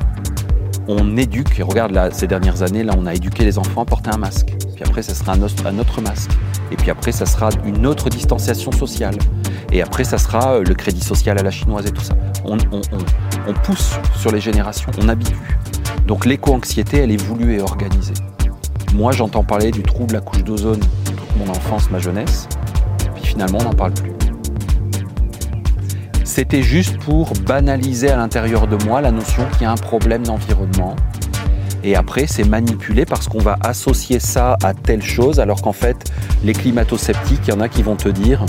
[0.87, 4.11] on éduque, et regarde ces dernières années, là, on a éduqué les enfants à porter
[4.13, 4.53] un masque.
[4.75, 6.31] Puis après, ça sera un autre, masque.
[6.71, 9.15] Et puis après, ça sera une autre distanciation sociale.
[9.71, 12.15] Et après, ça sera euh, le crédit social à la chinoise et tout ça.
[12.43, 12.57] On,
[13.63, 15.57] pousse sur les générations, on habitue.
[16.05, 18.13] Donc l'éco-anxiété, elle est voulue et organisée.
[18.93, 20.81] Moi, j'entends parler du trou de la couche d'ozone
[21.37, 22.47] mon enfance, ma jeunesse.
[23.15, 24.14] Puis finalement, on n'en parle plus.
[26.35, 30.23] C'était juste pour banaliser à l'intérieur de moi la notion qu'il y a un problème
[30.23, 30.93] d'environnement.
[31.81, 36.11] Et après, c'est manipulé parce qu'on va associer ça à telle chose, alors qu'en fait,
[36.43, 38.45] les climato-sceptiques, il y en a qui vont te dire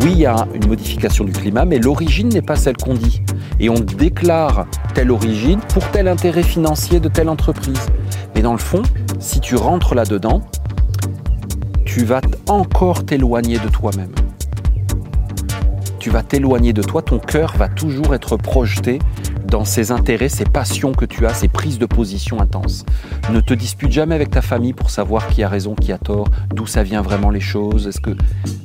[0.00, 3.20] oui, il y a une modification du climat, mais l'origine n'est pas celle qu'on dit.
[3.60, 4.64] Et on déclare
[4.94, 7.90] telle origine pour tel intérêt financier de telle entreprise.
[8.34, 8.82] Mais dans le fond,
[9.18, 10.40] si tu rentres là-dedans,
[11.84, 14.14] tu vas encore t'éloigner de toi-même.
[15.98, 19.00] Tu vas t'éloigner de toi, ton cœur va toujours être projeté
[19.48, 22.84] dans ces intérêts, ces passions que tu as, ces prises de position intenses.
[23.32, 26.28] Ne te dispute jamais avec ta famille pour savoir qui a raison, qui a tort,
[26.54, 27.88] d'où ça vient vraiment les choses.
[27.88, 28.10] Est-ce que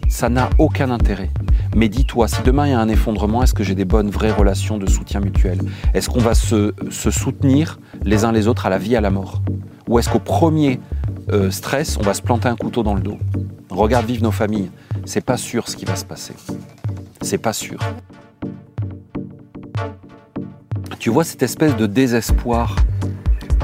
[0.09, 1.31] ça n'a aucun intérêt
[1.75, 4.31] Mais dis-toi, si demain il y a un effondrement, est-ce que j'ai des bonnes, vraies
[4.31, 5.59] relations de soutien mutuel?
[5.93, 9.41] Est-ce qu'on va se, soutenir les uns les autres à la vie, à la mort?
[9.87, 10.79] Ou est-ce qu'au premier
[11.31, 13.17] euh, stress, on va se planter un couteau dans le dos?
[13.69, 14.69] Regarde vivre nos familles.
[15.05, 16.33] C'est pas sûr ce qui va se passer.
[17.23, 17.79] C'est pas sûr.
[20.99, 22.75] Tu vois cette espèce de désespoir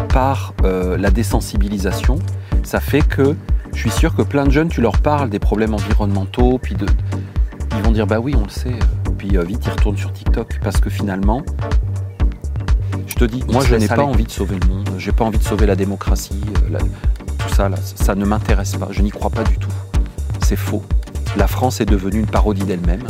[0.10, 2.20] par euh, la désensibilisation,
[2.64, 3.36] ça fait que
[3.74, 6.86] je suis sûr que plein de jeunes, tu leur parles des problèmes environnementaux, puis de,
[7.76, 8.80] ils vont dire bah oui, on le sait,
[9.18, 11.44] puis euh, vite ils retournent sur TikTok parce que finalement,
[13.08, 15.38] je te dis, moi je n'ai pas envie de sauver le monde, j'ai pas envie
[15.38, 16.42] de sauver la démocratie,
[16.72, 16.80] euh,
[17.38, 19.72] tout ça là, ça ne m'intéresse pas, je n'y crois pas du tout.
[20.44, 20.84] C'est faux.
[21.38, 23.04] La France est devenue une parodie d'elle-même.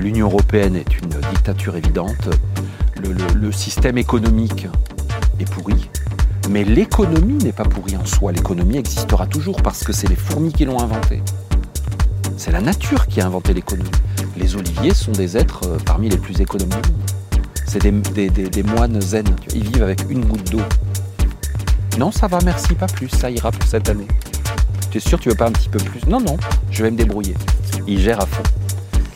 [0.00, 2.28] L'Union européenne est une dictature évidente
[3.34, 4.66] le, système économique
[5.40, 5.88] est pourri,
[6.50, 8.32] mais l'économie n'est pas pourrie en soi.
[8.32, 11.22] L'économie existera toujours parce que c'est les fourmis qui l'ont inventée.
[12.36, 13.90] C'est la nature qui a inventé l'économie.
[14.36, 16.76] Les oliviers sont des êtres euh, parmi les plus économiques
[17.66, 19.26] C'est des, moines zen.
[19.54, 20.62] Ils vivent avec une goutte d'eau.
[21.98, 23.08] Non, ça va, merci, pas plus.
[23.08, 24.06] Ça ira pour cette année.
[24.90, 26.04] Tu es sûr, tu veux pas un petit peu plus?
[26.06, 26.36] Non, non,
[26.70, 27.34] je vais me débrouiller.
[27.88, 28.42] Ils gèrent à fond.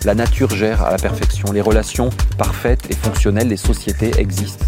[0.04, 1.52] La nature gère à la perfection.
[1.52, 4.64] Les relations parfaites et fonctionnelles, les sociétés existent.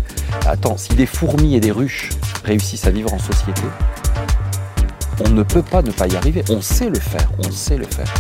[0.47, 2.11] Attends, si des fourmis et des ruches
[2.45, 3.63] réussissent à vivre en société,
[5.27, 6.45] on ne peut pas ne pas y arriver.
[6.51, 8.15] On sait le faire, on sait le faire.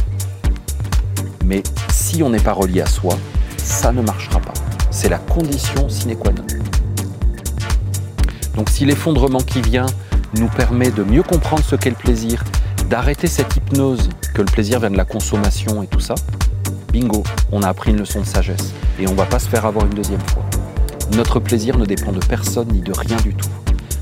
[1.44, 3.16] Mais si on n'est pas relié à soi,
[3.58, 4.54] ça ne marchera pas.
[4.90, 6.44] C'est la condition sine qua non.
[8.56, 9.86] Donc si l'effondrement qui vient
[10.36, 12.42] nous permet de mieux comprendre ce qu'est le plaisir,
[12.88, 16.14] d'arrêter cette hypnose que le plaisir vient de la consommation et tout ça,
[16.92, 19.86] bingo, on a appris une leçon de sagesse et on va pas se faire avoir
[19.86, 20.44] une deuxième fois.
[21.16, 23.48] Notre plaisir ne dépend de personne ni de rien du tout,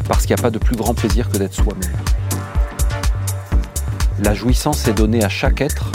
[0.09, 1.92] parce qu'il n'y a pas de plus grand plaisir que d'être soi-même.
[4.23, 5.90] La jouissance est donnée à chaque être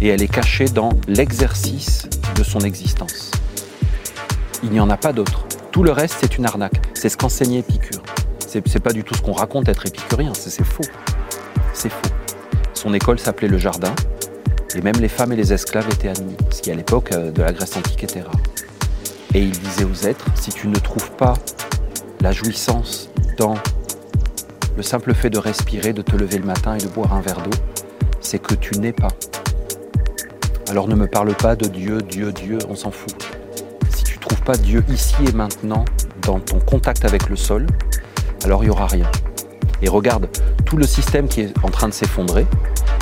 [0.00, 3.30] et elle est cachée dans l'exercice de son existence.
[4.62, 5.46] Il n'y en a pas d'autre.
[5.72, 6.80] Tout le reste, c'est une arnaque.
[6.94, 8.02] C'est ce qu'enseignait Épicure.
[8.46, 10.84] C'est pas du tout ce qu'on raconte être épicurien, c'est faux.
[11.72, 12.23] C'est faux.
[12.84, 13.94] Son école s'appelait le Jardin,
[14.76, 17.42] et même les femmes et les esclaves étaient admis, ce qui à l'époque euh, de
[17.42, 18.36] la Grèce antique était rare.
[19.32, 21.32] Et il disait aux êtres, si tu ne trouves pas
[22.20, 23.54] la jouissance dans
[24.76, 27.40] le simple fait de respirer, de te lever le matin et de boire un verre
[27.40, 27.56] d'eau,
[28.20, 29.08] c'est que tu n'es pas.
[30.68, 33.14] Alors ne me parle pas de Dieu, Dieu, Dieu, on s'en fout.
[33.96, 35.86] Si tu ne trouves pas Dieu ici et maintenant,
[36.20, 37.66] dans ton contact avec le sol,
[38.44, 39.10] alors il n'y aura rien.
[39.80, 40.28] Et regarde,
[40.66, 42.46] tout le système qui est en train de s'effondrer,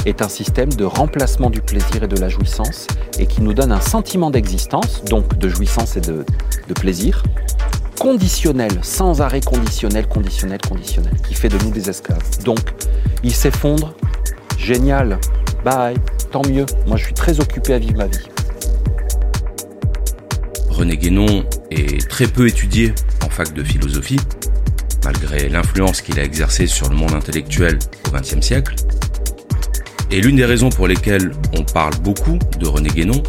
[0.07, 2.87] est un système de remplacement du plaisir et de la jouissance
[3.19, 6.25] et qui nous donne un sentiment d'existence, donc de jouissance et de,
[6.81, 7.23] plaisir,
[8.01, 12.43] conditionnel, sans arrêt conditionnel, conditionnel, conditionnel, qui fait de nous des esclaves.
[12.45, 12.61] Donc,
[13.23, 13.95] il s'effondre,
[14.57, 15.19] génial,
[15.65, 15.97] bye,
[16.31, 18.27] tant mieux, moi je suis très occupé à vivre ma vie.
[20.71, 24.19] René Guénon est très peu étudié en fac de philosophie,
[25.05, 28.75] malgré l'influence qu'il a exercée sur le monde intellectuel au XXe siècle.
[30.13, 33.23] Et l'une des raisons pour lesquelles on parle beaucoup de René Guénon,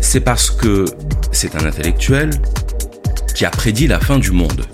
[0.00, 0.86] c'est parce que
[1.32, 2.30] c'est un intellectuel
[3.34, 4.64] qui a prédit la fin du monde.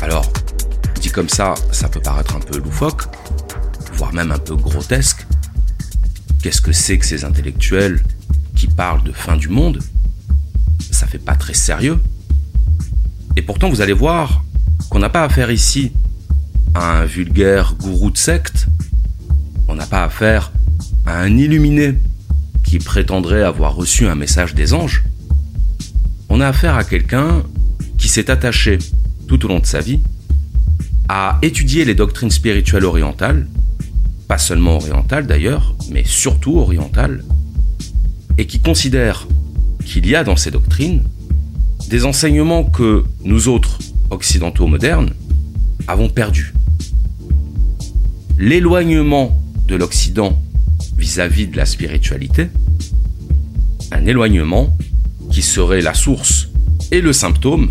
[0.00, 0.32] Alors,
[1.02, 3.02] dit comme ça, ça peut paraître un peu loufoque,
[3.92, 5.26] voire même un peu grotesque.
[6.42, 8.02] Qu'est-ce que c'est que ces intellectuels
[8.56, 9.80] qui parlent de fin du monde?
[10.90, 12.00] Ça fait pas très sérieux.
[13.36, 14.44] Et pourtant, vous allez voir
[14.88, 15.92] qu'on n'a pas affaire ici
[16.72, 18.66] à un vulgaire gourou de secte,
[19.68, 20.52] on n'a pas affaire
[21.06, 21.94] à un illuminé
[22.64, 25.04] qui prétendrait avoir reçu un message des anges.
[26.28, 27.42] On a affaire à quelqu'un
[27.98, 28.78] qui s'est attaché
[29.28, 30.00] tout au long de sa vie
[31.08, 33.46] à étudier les doctrines spirituelles orientales,
[34.26, 37.22] pas seulement orientales d'ailleurs, mais surtout orientales,
[38.38, 39.28] et qui considère
[39.84, 41.04] qu'il y a dans ces doctrines
[41.88, 43.78] des enseignements que nous autres,
[44.10, 45.10] occidentaux modernes,
[45.86, 46.54] avons perdus.
[48.38, 50.40] L'éloignement de l'Occident
[50.96, 52.48] vis-à-vis de la spiritualité,
[53.92, 54.76] un éloignement
[55.30, 56.48] qui serait la source
[56.90, 57.70] et le symptôme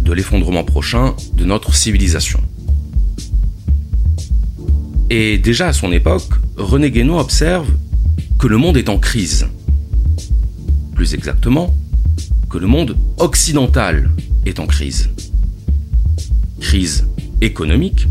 [0.00, 2.40] de l'effondrement prochain de notre civilisation.
[5.10, 7.68] Et déjà à son époque, René Guénon observe
[8.38, 9.46] que le monde est en crise.
[10.94, 11.76] Plus exactement,
[12.48, 14.10] que le monde occidental
[14.46, 15.10] est en crise.
[16.60, 17.06] Crise
[17.40, 18.06] économique,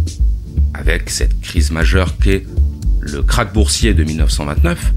[0.73, 2.45] avec cette crise majeure qu'est
[3.01, 4.93] le krach boursier de 1929,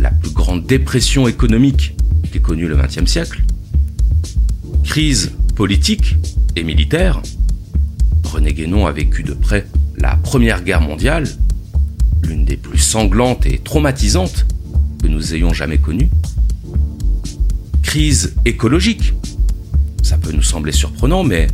[0.00, 1.96] la plus grande dépression économique
[2.30, 3.42] qu'ait connue le XXe siècle,
[4.84, 6.16] crise politique
[6.56, 7.20] et militaire.
[8.24, 11.26] René Guénon a vécu de près la Première Guerre mondiale,
[12.22, 14.46] l'une des plus sanglantes et traumatisantes
[15.02, 16.10] que nous ayons jamais connues.
[17.82, 19.14] Crise écologique.
[20.02, 21.48] Ça peut nous sembler surprenant, mais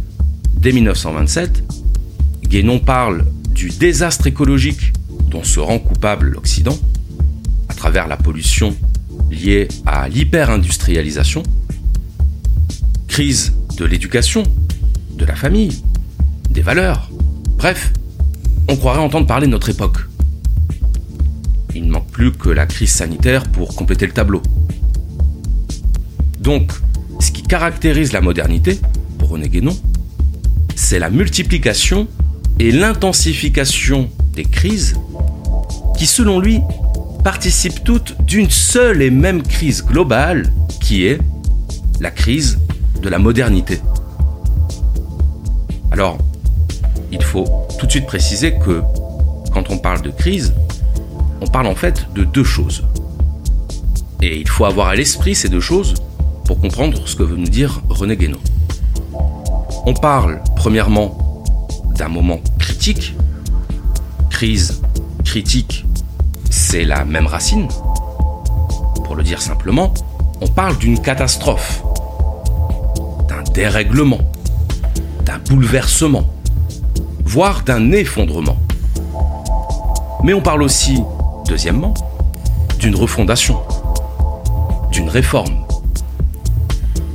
[0.57, 1.65] dès 1927,
[2.45, 4.93] Guénon parle du désastre écologique
[5.35, 6.79] dont se rend coupable l'Occident
[7.69, 8.77] à travers la pollution
[9.33, 11.43] liée à l'hyper-industrialisation,
[13.09, 14.45] crise de l'éducation,
[15.19, 15.83] de la famille,
[16.51, 17.11] des valeurs,
[17.59, 17.93] bref,
[18.69, 19.99] on croirait entendre parler de notre époque.
[21.75, 24.41] Il ne manque plus que la crise sanitaire pour compléter le tableau.
[26.39, 26.71] Donc,
[27.19, 28.79] ce qui caractérise la modernité,
[29.19, 29.77] pour René Guénon,
[30.77, 32.07] c'est la multiplication
[32.61, 34.95] et l'intensification des crises
[35.97, 36.61] qui, selon lui,
[37.23, 41.19] participent toutes d'une seule et même crise globale qui est
[42.01, 42.59] la crise
[43.01, 43.81] de la modernité.
[45.91, 46.19] Alors,
[47.13, 47.47] il faut
[47.79, 48.83] tout de suite préciser que
[49.53, 50.53] quand on parle de crise,
[51.41, 52.85] on parle en fait de deux choses.
[54.21, 55.95] Et il faut avoir à l'esprit ces deux choses
[56.45, 58.41] pour comprendre ce que veut nous dire René Guénon.
[59.87, 61.43] On parle premièrement
[61.97, 63.15] d'un moment critique.
[64.35, 64.83] Crise,
[65.25, 65.87] critique,
[66.51, 67.69] c'est la même racine.
[69.05, 69.95] Pour le dire simplement,
[70.41, 71.85] on parle d'une catastrophe,
[73.29, 74.19] d'un dérèglement,
[75.25, 76.25] d'un bouleversement,
[77.25, 78.57] voire d'un effondrement.
[80.25, 81.01] Mais on parle aussi,
[81.47, 81.95] deuxièmement,
[82.81, 83.61] d'une refondation,
[84.91, 85.65] d'une réforme.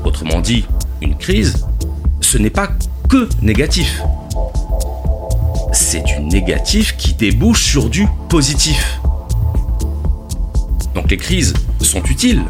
[0.05, 0.65] Autrement dit,
[1.01, 1.67] une crise,
[2.21, 2.69] ce n'est pas
[3.09, 4.01] que négatif.
[5.91, 9.01] C'est du négatif qui débouche sur du positif.
[10.93, 12.43] Donc les crises sont utiles.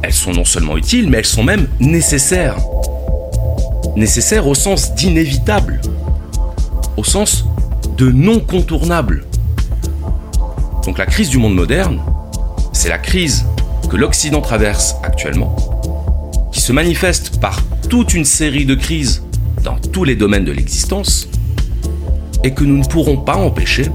[0.00, 2.56] Elles sont non seulement utiles, mais elles sont même nécessaires.
[3.94, 5.82] Nécessaires au sens d'inévitable
[6.96, 7.44] au sens
[7.98, 9.26] de non contournable.
[10.86, 12.00] Donc la crise du monde moderne,
[12.72, 13.44] c'est la crise
[13.90, 15.54] que l'Occident traverse actuellement,
[16.52, 19.22] qui se manifeste par toute une série de crises
[19.62, 21.28] dans tous les domaines de l'existence,
[22.44, 23.90] et que nous ne pourrons pas empêcher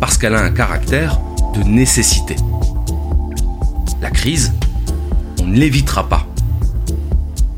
[0.00, 1.20] parce qu'elle a un caractère
[1.54, 2.36] de nécessité.
[4.00, 4.52] La crise,
[5.40, 6.26] on ne l'évitera pas.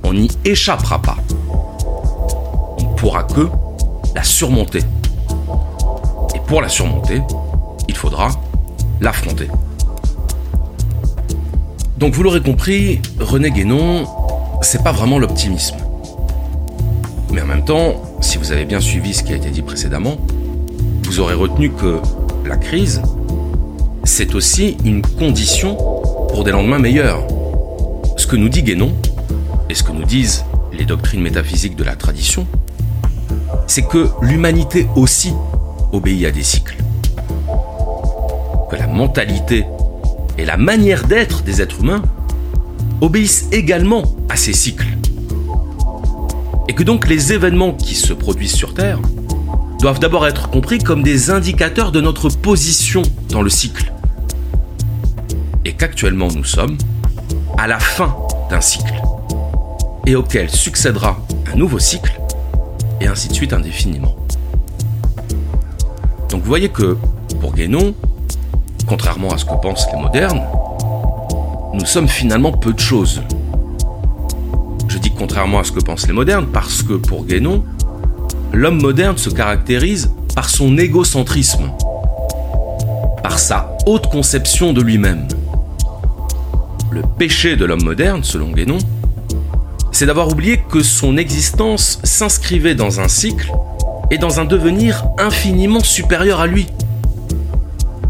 [0.05, 1.17] On n'y échappera pas.
[2.79, 3.49] On ne pourra que
[4.15, 4.81] la surmonter.
[6.35, 7.23] Et pour la surmonter,
[7.89, 8.31] il faudra
[9.01, 9.49] l'affronter.
[11.99, 14.07] Donc vous l'aurez compris, René Guénon,
[14.63, 15.77] c'est pas vraiment l'optimisme.
[17.33, 20.17] Mais en même temps, si vous avez bien suivi ce qui a été dit précédemment,
[21.05, 21.99] vous aurez retenu que
[22.45, 23.03] la crise,
[24.05, 25.77] c'est aussi une condition
[26.29, 27.27] pour des lendemains meilleurs.
[28.17, 28.93] Ce que nous dit Guénon,
[29.71, 32.47] et ce que nous disent les doctrines métaphysiques de la tradition,
[33.67, 35.33] c'est que l'humanité aussi
[35.93, 36.77] obéit à des cycles.
[38.71, 39.65] Que la mentalité
[40.37, 42.03] et la manière d'être des êtres humains
[43.01, 44.87] obéissent également à ces cycles.
[46.69, 49.01] Et que donc les événements qui se produisent sur Terre
[49.81, 53.93] doivent d'abord être compris comme des indicateurs de notre position dans le cycle.
[55.65, 56.77] Et qu'actuellement nous sommes
[57.57, 58.15] à la fin
[58.51, 59.01] d'un cycle,
[60.07, 61.19] et auquel succédera
[61.53, 62.19] un nouveau cycle
[63.01, 64.15] et ainsi de suite indéfiniment.
[66.31, 66.97] Donc vous voyez que,
[67.41, 67.95] pour Guénon,
[68.87, 70.43] contrairement à ce que pensent les modernes,
[71.75, 73.23] nous sommes finalement peu de choses.
[75.19, 77.65] Contrairement à ce que pensent les modernes parce que pour Guénon,
[78.53, 81.73] l'homme moderne se caractérise par son égocentrisme,
[83.23, 85.27] par sa haute conception de lui-même.
[86.93, 88.79] Le péché de l'homme moderne, selon Guénon,
[89.91, 93.51] c'est d'avoir oublié que son existence s'inscrivait dans un cycle
[94.13, 96.69] et dans un devenir infiniment supérieur à lui,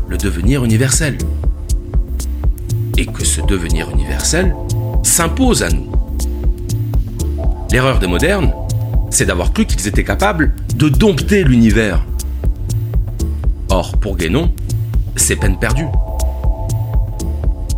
[0.08, 1.16] le devenir universel.
[2.98, 4.54] Et que ce devenir universel
[5.02, 5.87] s'impose à nous.
[7.70, 8.52] L'erreur des modernes,
[9.10, 12.02] c'est d'avoir cru qu'ils étaient capables de dompter l'univers.
[13.68, 14.50] Or, pour Guénon,
[15.16, 15.86] c'est peine perdue.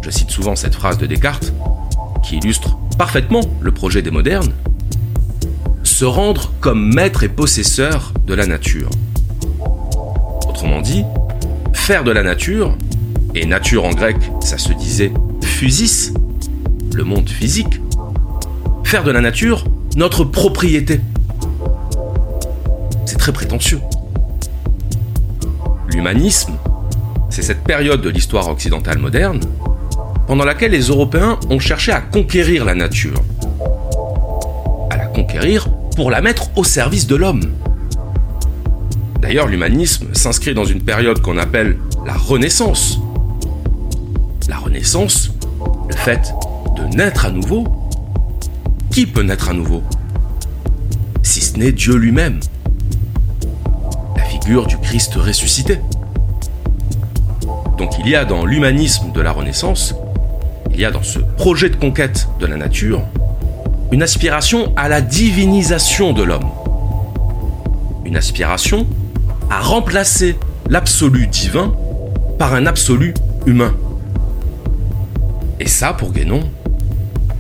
[0.01, 1.53] Je cite souvent cette phrase de Descartes,
[2.23, 4.53] qui illustre parfaitement le projet des modernes.
[5.83, 8.91] Se rendre comme maître et possesseur de la nature.
[10.49, 11.05] Autrement dit,
[11.73, 12.77] faire de la nature,
[13.35, 15.13] et nature en grec, ça se disait
[15.43, 16.13] physis,
[16.95, 17.81] le monde physique,
[18.85, 19.65] faire de la nature
[19.97, 21.01] notre propriété.
[23.07, 23.81] C'est très prétentieux.
[25.89, 26.55] L'humanisme,
[27.29, 29.41] c'est cette période de l'histoire occidentale moderne
[30.27, 33.21] pendant laquelle les Européens ont cherché à conquérir la nature.
[34.91, 37.53] À la conquérir pour la mettre au service de l'homme.
[39.21, 43.01] D'ailleurs, l'humanisme s'inscrit dans une période qu'on appelle la Renaissance.
[44.49, 45.33] La Renaissance,
[45.89, 46.33] le fait
[46.77, 47.80] de naître à nouveau.
[49.01, 49.83] Qui peut naître à nouveau?
[51.23, 52.39] Si ce n'est Dieu lui-même.
[54.15, 55.81] La figure du Christ ressuscité.
[57.79, 59.95] Donc il y a dans l'humanisme de la Renaissance,
[60.71, 63.01] il y a dans ce projet de conquête de la nature,
[63.91, 66.51] une aspiration à la divinisation de l'homme.
[68.05, 68.87] Une aspiration
[69.49, 70.37] à remplacer
[70.69, 71.73] l'absolu divin
[72.39, 73.15] par un absolu
[73.47, 73.75] humain.
[75.59, 76.43] Et ça, pour Guénon,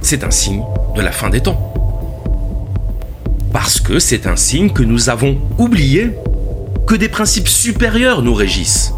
[0.00, 0.62] c'est un signe
[0.94, 1.72] de la fin des temps.
[3.52, 6.12] Parce que c'est un signe que nous avons oublié
[6.86, 8.94] que des principes supérieurs nous régissent.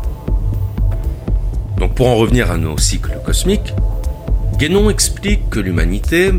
[1.78, 3.74] Donc pour en revenir à nos cycles cosmiques,
[4.58, 6.32] Guénon explique que l'humanité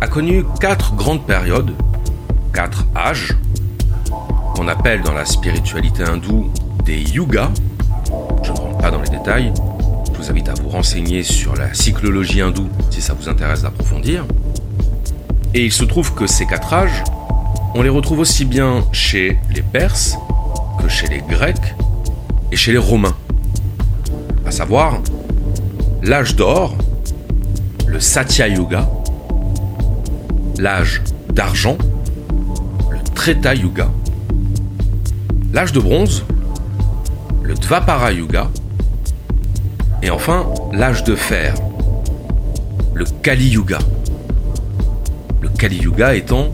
[0.00, 1.72] a connu quatre grandes périodes,
[2.52, 3.34] quatre âges,
[4.54, 6.50] qu'on appelle dans la spiritualité hindoue
[6.84, 7.50] des yugas.
[8.42, 9.52] Je ne rentre pas dans les détails,
[10.12, 14.26] je vous invite à vous renseigner sur la cyclologie hindoue si ça vous intéresse d'approfondir.
[15.56, 17.04] Et il se trouve que ces quatre âges,
[17.76, 20.18] on les retrouve aussi bien chez les Perses
[20.82, 21.76] que chez les Grecs
[22.50, 23.14] et chez les Romains.
[24.44, 24.98] À savoir,
[26.02, 26.76] l'âge d'or,
[27.86, 28.90] le Satya Yuga,
[30.58, 31.02] l'âge
[31.32, 31.78] d'argent,
[32.90, 33.88] le Treta Yuga,
[35.52, 36.24] l'âge de bronze,
[37.44, 38.50] le Dvapara Yuga,
[40.02, 41.54] et enfin l'âge de fer,
[42.92, 43.78] le Kali Yuga.
[45.58, 46.52] Kali Yuga étant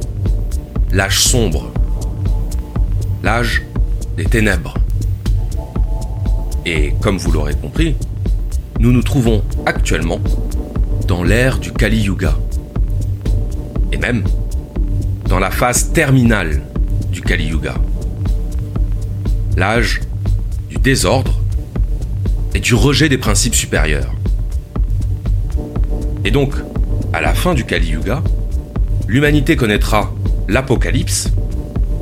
[0.92, 1.72] l'âge sombre,
[3.22, 3.62] l'âge
[4.16, 4.74] des ténèbres.
[6.66, 7.96] Et comme vous l'aurez compris,
[8.78, 10.20] nous nous trouvons actuellement
[11.06, 12.36] dans l'ère du Kali Yuga.
[13.92, 14.24] Et même
[15.28, 16.62] dans la phase terminale
[17.10, 17.74] du Kali Yuga
[19.56, 20.00] l'âge
[20.70, 21.38] du désordre
[22.54, 24.14] et du rejet des principes supérieurs.
[26.24, 26.54] Et donc,
[27.12, 28.22] à la fin du Kali Yuga,
[29.10, 30.12] l'humanité connaîtra
[30.46, 31.30] l'apocalypse,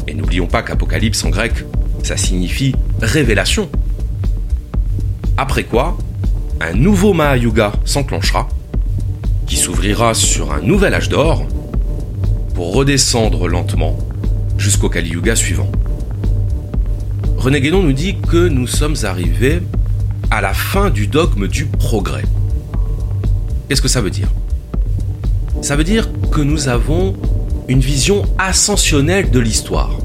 [0.07, 1.65] et n'oublions pas qu'apocalypse en grec,
[2.03, 3.71] ça signifie révélation.
[5.39, 5.97] Après quoi,
[6.61, 8.47] un nouveau Mahayuga s'enclenchera,
[9.47, 11.47] qui s'ouvrira sur un nouvel âge d'or,
[12.55, 13.97] pour redescendre lentement
[14.59, 15.73] jusqu'au Kali Yuga suivant.
[17.39, 19.63] René Guénon nous dit que nous sommes arrivés
[20.31, 22.25] à la fin du dogme du progrès.
[23.67, 24.29] Qu'est-ce que ça veut dire?
[25.61, 27.15] Ça veut dire que nous avons
[27.69, 29.99] une vision ascensionnelle de l'histoire.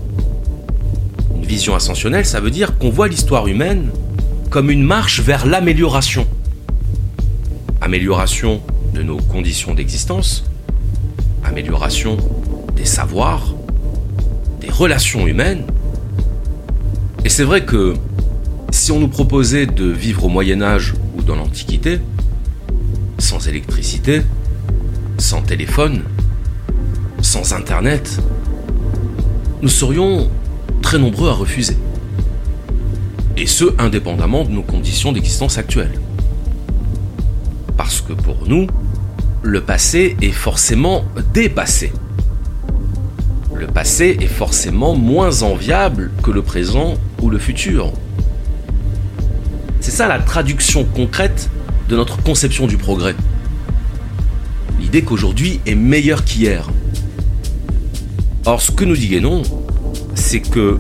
[1.36, 3.90] Une vision ascensionnelle, ça veut dire qu'on voit l'histoire humaine
[4.50, 6.28] comme une marche vers l'amélioration.
[7.82, 8.62] Amélioration
[8.94, 10.44] de nos conditions d'existence,
[11.44, 12.18] amélioration
[12.76, 13.54] des savoirs,
[14.62, 15.64] des relations humaines,
[17.26, 17.94] et c'est vrai que
[18.72, 22.00] si on nous proposait de vivre au Moyen Âge ou dans l'Antiquité,
[23.18, 24.24] sans électricité,
[25.18, 26.02] sans téléphone,
[27.22, 28.20] sans Internet,
[29.62, 30.30] nous serions
[30.82, 31.78] très nombreux à refuser.
[33.38, 36.00] Et ce, indépendamment de nos conditions d'existence actuelles.
[37.78, 38.68] Parce que pour nous,
[39.42, 41.04] le passé est forcément
[41.34, 41.92] dépassé
[43.64, 47.94] le passé est forcément moins enviable que le présent ou le futur.
[49.80, 51.50] C'est ça la traduction concrète
[51.88, 53.16] de notre conception du progrès.
[55.02, 56.70] Qu'aujourd'hui est meilleur qu'hier.
[58.46, 59.42] Or, ce que nous dit Guénon,
[60.14, 60.78] c'est que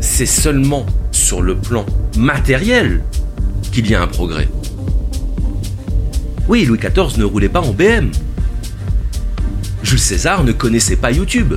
[0.00, 1.86] c'est seulement sur le plan
[2.16, 3.04] matériel
[3.70, 4.48] qu'il y a un progrès.
[6.48, 8.10] Oui, Louis XIV ne roulait pas en BM.
[9.84, 11.54] Jules César ne connaissait pas YouTube.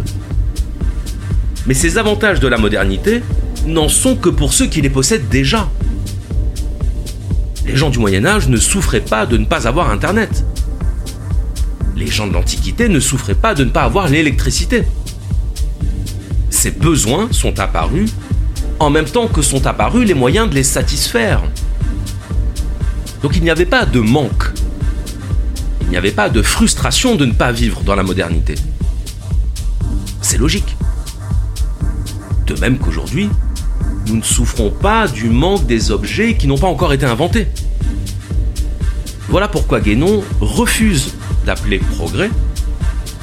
[1.66, 3.24] Mais ces avantages de la modernité
[3.66, 5.70] n'en sont que pour ceux qui les possèdent déjà.
[7.66, 10.46] Les gens du Moyen Âge ne souffraient pas de ne pas avoir Internet.
[11.96, 14.84] Les gens de l'Antiquité ne souffraient pas de ne pas avoir l'électricité.
[16.50, 18.12] Ces besoins sont apparus
[18.80, 21.42] en même temps que sont apparus les moyens de les satisfaire.
[23.22, 24.52] Donc il n'y avait pas de manque.
[25.82, 28.56] Il n'y avait pas de frustration de ne pas vivre dans la modernité.
[30.22, 30.76] C'est logique.
[32.48, 33.30] De même qu'aujourd'hui,
[34.08, 37.48] nous ne souffrons pas du manque des objets qui n'ont pas encore été inventés.
[39.30, 41.14] Voilà pourquoi Guénon refuse
[41.46, 42.30] d'appeler progrès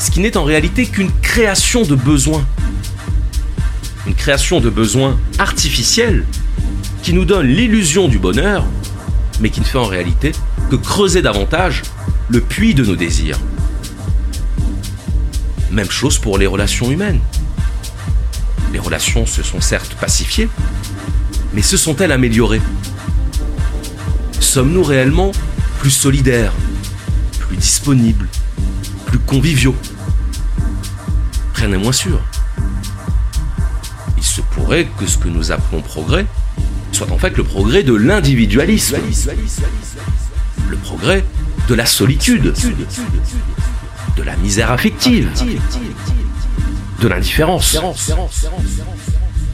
[0.03, 2.45] ce qui n'est en réalité qu'une création de besoins.
[4.05, 6.27] Une création de besoins artificiels
[7.05, 8.65] qui nous donne l'illusion du bonheur,
[9.41, 10.33] mais qui ne fait en réalité
[10.71, 11.83] que creuser davantage
[12.29, 13.39] le puits de nos désirs.
[15.71, 17.21] Même chose pour les relations humaines.
[18.73, 20.49] Les relations se sont certes pacifiées,
[21.55, 22.63] mais se sont-elles améliorées?
[24.41, 25.31] Sommes-nous réellement
[25.79, 26.53] plus solidaires,
[27.53, 28.29] plus disponibles,
[29.05, 29.75] plus conviviaux.
[31.55, 32.19] Rien n'est moins sûr.
[34.17, 36.25] Il se pourrait que ce que nous appelons progrès
[36.93, 38.97] soit en fait le progrès de l'individualisme,
[40.71, 41.27] le progrès
[41.69, 42.55] de la solitude,
[44.17, 45.29] de la misère affective,
[47.01, 47.77] de l'indifférence.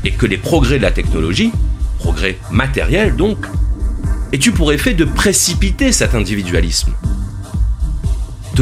[0.05, 1.51] Et que les progrès de la technologie,
[1.99, 3.45] progrès matériels donc,
[4.33, 6.93] aient eu pour effet de précipiter cet individualisme,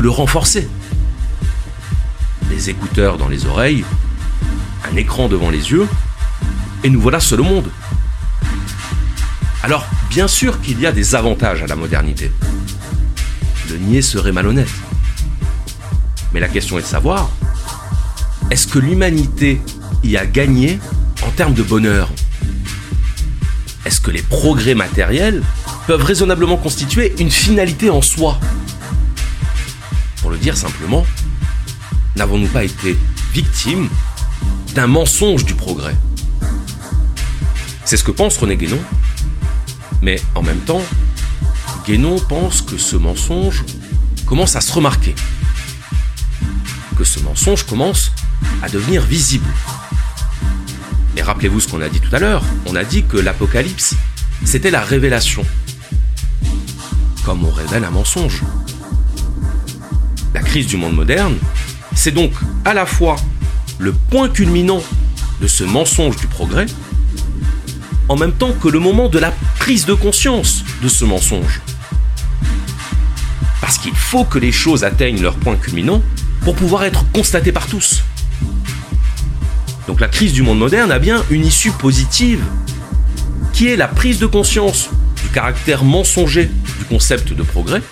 [0.00, 0.68] le renforcer.
[2.48, 3.84] Des écouteurs dans les oreilles,
[4.90, 5.88] un écran devant les yeux,
[6.84, 7.68] et nous voilà seul au monde.
[9.62, 12.30] Alors, bien sûr qu'il y a des avantages à la modernité.
[13.70, 14.68] Le nier serait malhonnête.
[16.32, 17.30] Mais la question est de savoir,
[18.50, 19.60] est-ce que l'humanité
[20.04, 20.78] y a gagné
[21.26, 22.08] en termes de bonheur?
[23.84, 25.42] Est-ce que les progrès matériels
[25.86, 28.38] peuvent raisonnablement constituer une finalité en soi?
[30.26, 31.06] Pour le dire simplement,
[32.16, 32.98] n'avons-nous pas été
[33.32, 33.88] victimes
[34.74, 35.94] d'un mensonge du progrès
[37.84, 38.80] C'est ce que pense René Guénon.
[40.02, 40.82] Mais en même temps,
[41.86, 43.64] Guénon pense que ce mensonge
[44.26, 45.14] commence à se remarquer.
[46.98, 48.10] Que ce mensonge commence
[48.64, 49.46] à devenir visible.
[51.16, 52.42] Et rappelez-vous ce qu'on a dit tout à l'heure.
[52.66, 53.94] On a dit que l'Apocalypse,
[54.44, 55.46] c'était la révélation.
[57.24, 58.42] Comme on révèle un mensonge.
[60.64, 61.36] Du monde moderne,
[61.94, 62.32] c'est donc
[62.64, 63.16] à la fois
[63.78, 64.82] le point culminant
[65.42, 66.64] de ce mensonge du progrès,
[68.08, 71.60] en même temps que le moment de la prise de conscience de ce mensonge.
[73.60, 76.00] Parce qu'il faut que les choses atteignent leur point culminant
[76.40, 78.02] pour pouvoir être constatées par tous.
[79.86, 82.42] Donc la crise du monde moderne a bien une issue positive,
[83.52, 84.88] qui est la prise de conscience
[85.22, 87.82] du caractère mensonger du concept de progrès,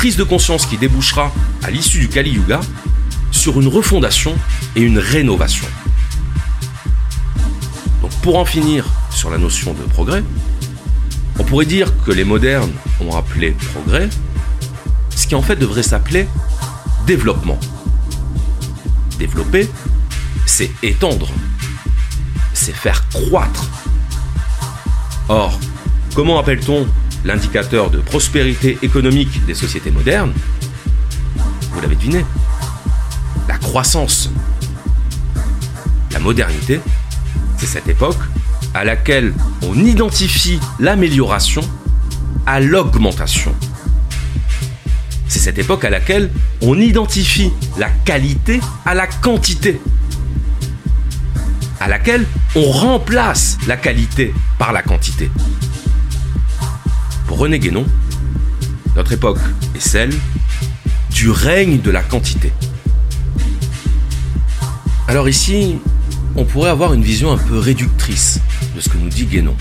[0.00, 1.30] prise de conscience qui débouchera,
[1.62, 2.62] à l'issue du Kali Yuga,
[3.32, 4.34] sur une refondation
[4.74, 5.66] et une rénovation.
[8.00, 10.24] Donc pour en finir sur la notion de progrès,
[11.38, 12.72] on pourrait dire que les modernes
[13.02, 14.08] ont appelé progrès
[15.14, 16.26] ce qui en fait devrait s'appeler
[17.06, 17.60] développement.
[19.18, 19.68] Développer,
[20.46, 21.28] c'est étendre,
[22.54, 23.68] c'est faire croître.
[25.28, 25.60] Or,
[26.14, 26.86] comment appelle-t-on
[27.24, 30.32] l'indicateur de prospérité économique des sociétés modernes
[31.72, 32.24] Vous l'avez deviné,
[33.48, 34.30] la croissance.
[36.12, 36.80] La modernité,
[37.58, 38.18] c'est cette époque
[38.74, 41.62] à laquelle on identifie l'amélioration
[42.46, 43.54] à l'augmentation.
[45.28, 46.30] C'est cette époque à laquelle
[46.62, 49.80] on identifie la qualité à la quantité.
[51.78, 55.30] À laquelle on remplace la qualité par la quantité.
[57.34, 57.86] René Guénon,
[58.96, 59.38] notre époque
[59.74, 60.12] est celle
[61.10, 62.52] du règne de la quantité.
[65.08, 65.78] Alors ici,
[66.36, 68.40] on pourrait avoir une vision un peu réductrice
[68.74, 69.56] de ce que nous dit Guénon.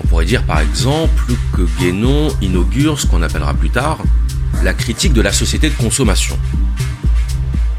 [0.00, 3.98] On pourrait dire par exemple que Guénon inaugure ce qu'on appellera plus tard
[4.62, 6.38] la critique de la société de consommation.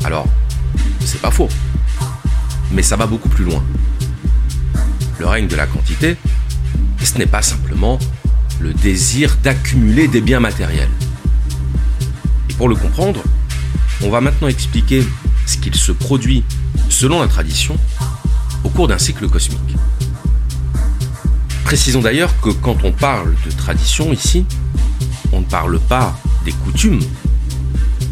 [0.03, 0.27] Alors,
[1.05, 1.49] c'est pas faux,
[2.71, 3.63] mais ça va beaucoup plus loin.
[5.19, 6.15] Le règne de la quantité,
[7.03, 7.99] ce n'est pas simplement
[8.59, 10.89] le désir d'accumuler des biens matériels.
[12.49, 13.21] Et pour le comprendre,
[14.01, 15.05] on va maintenant expliquer
[15.45, 16.43] ce qu'il se produit
[16.89, 17.77] selon la tradition
[18.63, 19.75] au cours d'un cycle cosmique.
[21.63, 24.45] Précisons d'ailleurs que quand on parle de tradition ici,
[25.31, 27.01] on ne parle pas des coutumes.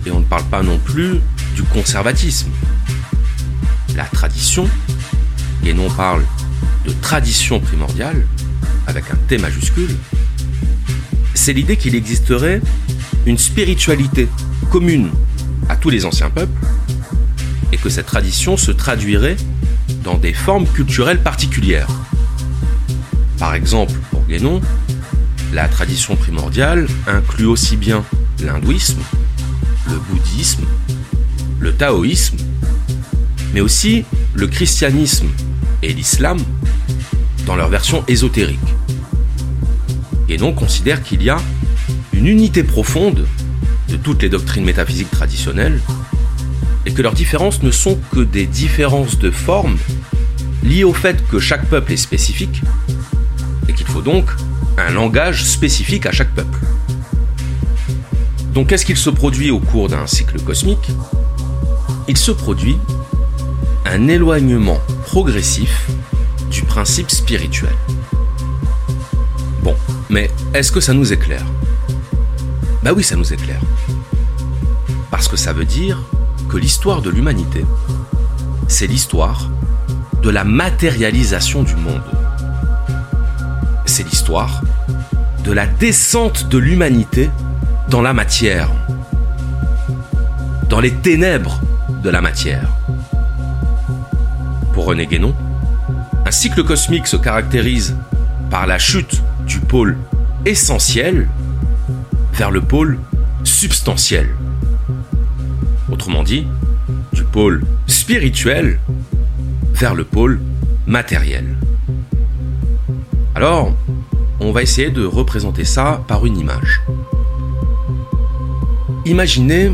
[0.06, 1.20] Et on ne parle pas non plus
[1.56, 2.50] du conservatisme.
[3.96, 4.70] La tradition,
[5.66, 6.24] et non parle
[6.86, 8.26] de tradition primordiale,
[8.86, 9.98] avec un T majuscule,
[11.48, 12.60] c'est l'idée qu'il existerait
[13.26, 14.28] une spiritualité
[14.70, 15.12] commune
[15.70, 16.60] à tous les anciens peuples,
[17.72, 19.38] et que cette tradition se traduirait
[20.04, 21.88] dans des formes culturelles particulières.
[23.40, 24.60] Par exemple, pour Guénon,
[25.54, 28.04] la tradition primordiale inclut aussi bien
[28.44, 29.00] l'hindouisme,
[29.90, 30.66] le bouddhisme,
[31.62, 32.36] le taoïsme,
[33.54, 35.28] mais aussi le christianisme
[35.82, 36.40] et l'islam
[37.46, 38.60] dans leur version ésotérique.
[40.28, 41.38] Guénon considère qu'il y a
[42.14, 43.26] une unité profonde
[43.90, 45.80] de toutes les doctrines métaphysiques traditionnelles
[46.86, 49.78] et que leurs différences ne sont que des différences de forme
[50.64, 52.62] liées au fait que chaque peuple est spécifique
[53.70, 54.26] et qu'il faut donc
[54.78, 56.60] un langage spécifique à chaque peuple.
[58.54, 60.90] Donc qu'est-ce qu'il se produit au cours d'un cycle cosmique?
[62.10, 62.78] Il se produit
[63.86, 65.88] un éloignement progressif
[66.52, 67.76] du principe spirituel.
[70.10, 71.46] Mais est-ce que ça nous éclaire?
[72.84, 73.62] Bah oui, ça nous éclaire.
[75.12, 76.02] Parce que ça veut dire
[76.50, 77.66] que l'histoire de l'humanité,
[78.68, 79.50] c'est l'histoire
[80.22, 82.02] de la matérialisation du monde.
[83.86, 84.62] C'est l'histoire
[85.44, 87.30] de la descente de l'humanité
[87.90, 88.70] dans la matière,
[90.70, 91.60] dans les ténèbres
[92.04, 92.70] de la matière.
[94.74, 95.36] Pour René Guénon,
[96.26, 97.96] un cycle cosmique se caractérise
[98.50, 99.98] par la chute du pôle
[100.46, 101.28] essentiel
[102.34, 103.00] vers le pôle
[103.44, 104.30] substantiel.
[105.92, 106.46] Autrement dit,
[107.14, 108.80] du pôle spirituel
[109.74, 110.40] vers le pôle
[110.86, 111.56] matériel.
[113.36, 113.74] Alors,
[114.40, 116.82] on va essayer de représenter ça par une image.
[119.06, 119.72] Imaginez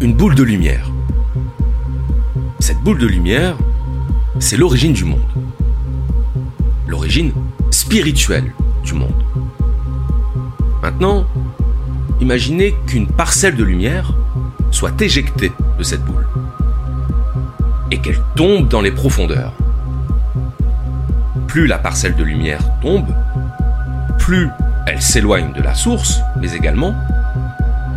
[0.00, 0.90] une boule de lumière.
[2.60, 3.56] Cette boule de lumière,
[4.38, 5.20] c'est l'origine du monde.
[6.86, 7.32] L'origine
[7.70, 8.52] spirituelle
[8.92, 9.24] monde.
[10.82, 11.24] Maintenant,
[12.20, 14.12] imaginez qu'une parcelle de lumière
[14.70, 16.26] soit éjectée de cette boule
[17.90, 19.54] et qu'elle tombe dans les profondeurs.
[21.46, 23.08] Plus la parcelle de lumière tombe,
[24.18, 24.50] plus
[24.86, 26.94] elle s'éloigne de la source, mais également,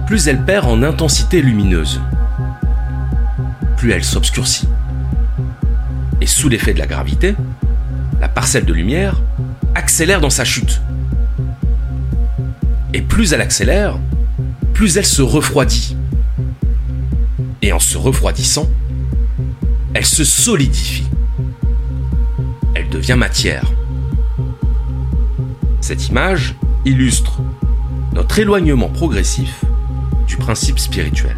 [0.05, 1.99] plus elle perd en intensité lumineuse.
[3.75, 4.69] Plus elle s'obscurcit.
[6.21, 7.35] Et sous l'effet de la gravité,
[8.21, 9.21] la parcelle de lumière
[9.77, 10.81] accélère dans sa chute.
[12.95, 13.99] Et plus elle accélère,
[14.73, 15.95] plus elle se refroidit.
[17.61, 18.67] Et en se refroidissant,
[19.93, 21.07] elle se solidifie.
[22.73, 23.71] Elle devient matière.
[25.79, 27.41] Cette image illustre
[28.13, 29.63] notre éloignement progressif
[30.27, 31.37] du principe spirituel.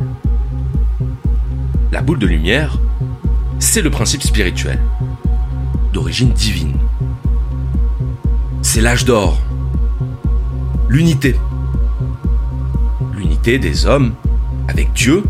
[1.92, 2.80] La boule de lumière,
[3.60, 4.80] c'est le principe spirituel,
[5.92, 6.78] d'origine divine.
[8.62, 9.42] C'est l'âge d'or,
[10.90, 11.36] l'unité.
[13.16, 14.14] L'unité des hommes
[14.68, 15.24] avec Dieu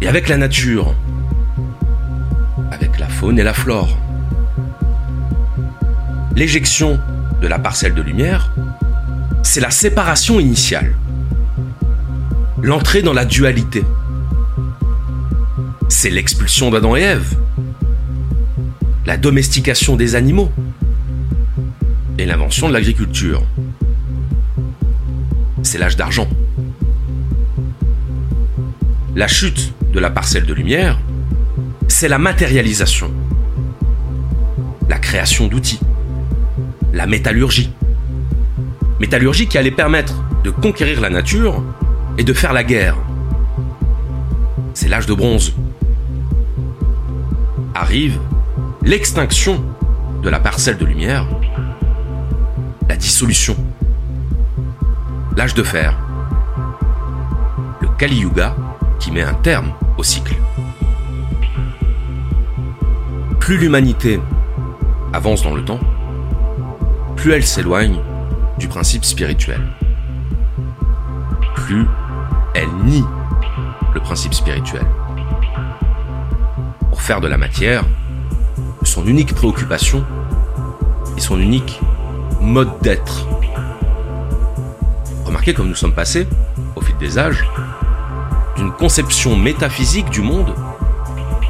[0.00, 0.94] et avec la nature,
[2.72, 3.96] avec la faune et la flore.
[6.34, 6.98] L'éjection
[7.42, 8.50] de la parcelle de lumière,
[9.42, 10.96] c'est la séparation initiale,
[12.62, 13.84] l'entrée dans la dualité.
[15.88, 17.34] C'est l'expulsion d'Adam et Ève,
[19.04, 20.50] la domestication des animaux
[22.18, 23.42] et l'invention de l'agriculture.
[25.62, 26.28] C'est l'âge d'argent.
[29.14, 30.98] La chute de la parcelle de lumière,
[31.88, 33.10] c'est la matérialisation,
[34.88, 35.80] la création d'outils,
[36.92, 37.70] la métallurgie.
[39.00, 41.62] Métallurgie qui allait permettre de conquérir la nature
[42.18, 42.96] et de faire la guerre.
[44.74, 45.54] C'est l'âge de bronze.
[47.74, 48.18] Arrive
[48.82, 49.64] l'extinction
[50.22, 51.26] de la parcelle de lumière,
[52.96, 53.54] la dissolution,
[55.36, 55.94] l'âge de fer,
[57.82, 58.56] le Kali Yuga
[58.98, 60.34] qui met un terme au cycle.
[63.38, 64.18] Plus l'humanité
[65.12, 65.78] avance dans le temps,
[67.16, 67.98] plus elle s'éloigne
[68.58, 69.60] du principe spirituel.
[71.54, 71.86] Plus
[72.54, 73.04] elle nie
[73.92, 74.86] le principe spirituel.
[76.88, 77.84] Pour faire de la matière
[78.84, 80.02] son unique préoccupation
[81.18, 81.78] et son unique
[82.46, 83.26] mode d'être.
[85.24, 86.28] Remarquez comme nous sommes passés,
[86.76, 87.44] au fil des âges,
[88.56, 90.54] d'une conception métaphysique du monde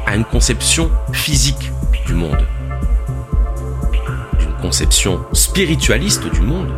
[0.07, 1.71] à une conception physique
[2.07, 2.43] du monde.
[4.39, 6.71] D'une conception spiritualiste du monde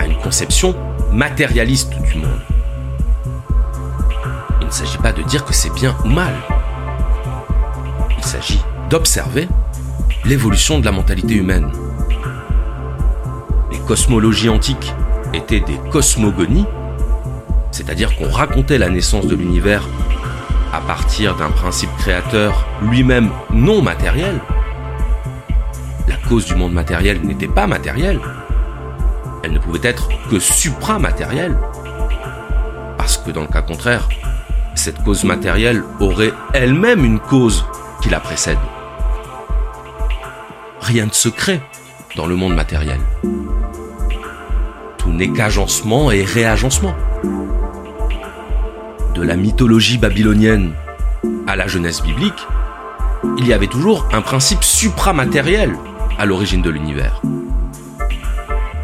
[0.00, 0.74] à une conception
[1.12, 2.40] matérialiste du monde.
[4.60, 6.34] Il ne s'agit pas de dire que c'est bien ou mal.
[8.18, 8.60] Il s'agit
[8.90, 9.48] d'observer
[10.24, 11.70] l'évolution de la mentalité humaine.
[13.86, 14.94] Cosmologies antiques
[15.34, 16.64] étaient des cosmogonies,
[17.70, 19.86] c'est-à-dire qu'on racontait la naissance de l'univers
[20.72, 24.40] à partir d'un principe créateur lui-même non matériel,
[26.08, 28.20] la cause du monde matériel n'était pas matérielle,
[29.42, 31.58] elle ne pouvait être que supramatérielle,
[32.96, 34.08] parce que dans le cas contraire,
[34.74, 37.66] cette cause matérielle aurait elle-même une cause
[38.00, 38.58] qui la précède.
[40.80, 41.60] Rien de secret
[42.16, 43.00] dans le monde matériel.
[44.98, 46.94] Tout n'est qu'agencement et réagencement.
[49.14, 50.72] De la mythologie babylonienne
[51.46, 52.46] à la jeunesse biblique,
[53.38, 55.76] il y avait toujours un principe supramatériel
[56.18, 57.20] à l'origine de l'univers.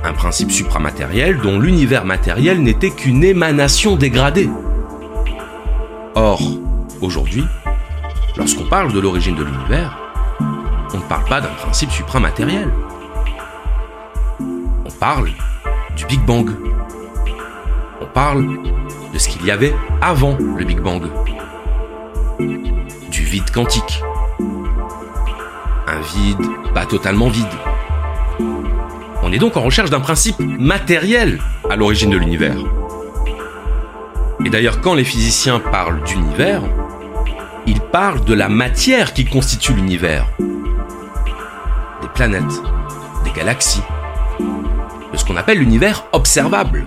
[0.02, 4.48] Un principe supramatériel dont l'univers matériel n'était qu'une émanation dégradée.
[6.14, 6.40] Or,
[7.00, 7.44] aujourd'hui,
[8.36, 9.96] lorsqu'on parle de l'origine de l'univers,
[10.92, 12.68] on ne parle pas d'un principe supramatériel.
[15.00, 15.30] On parle
[15.96, 16.50] du Big Bang.
[18.02, 18.46] On parle
[19.14, 21.04] de ce qu'il y avait avant le Big Bang.
[23.10, 24.02] Du vide quantique.
[25.86, 27.46] Un vide pas totalement vide.
[29.22, 31.40] On est donc en recherche d'un principe matériel
[31.70, 32.58] à l'origine de l'univers.
[34.44, 36.60] Et d'ailleurs, quand les physiciens parlent d'univers,
[37.66, 40.26] ils parlent de la matière qui constitue l'univers.
[42.02, 42.62] Des planètes,
[43.24, 43.82] des galaxies,
[45.12, 46.86] de ce qu'on appelle l'univers observable.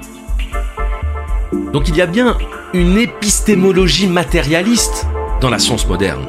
[1.71, 2.38] Donc il y a bien
[2.74, 5.07] une épistémologie matérialiste
[5.41, 6.26] dans la science moderne.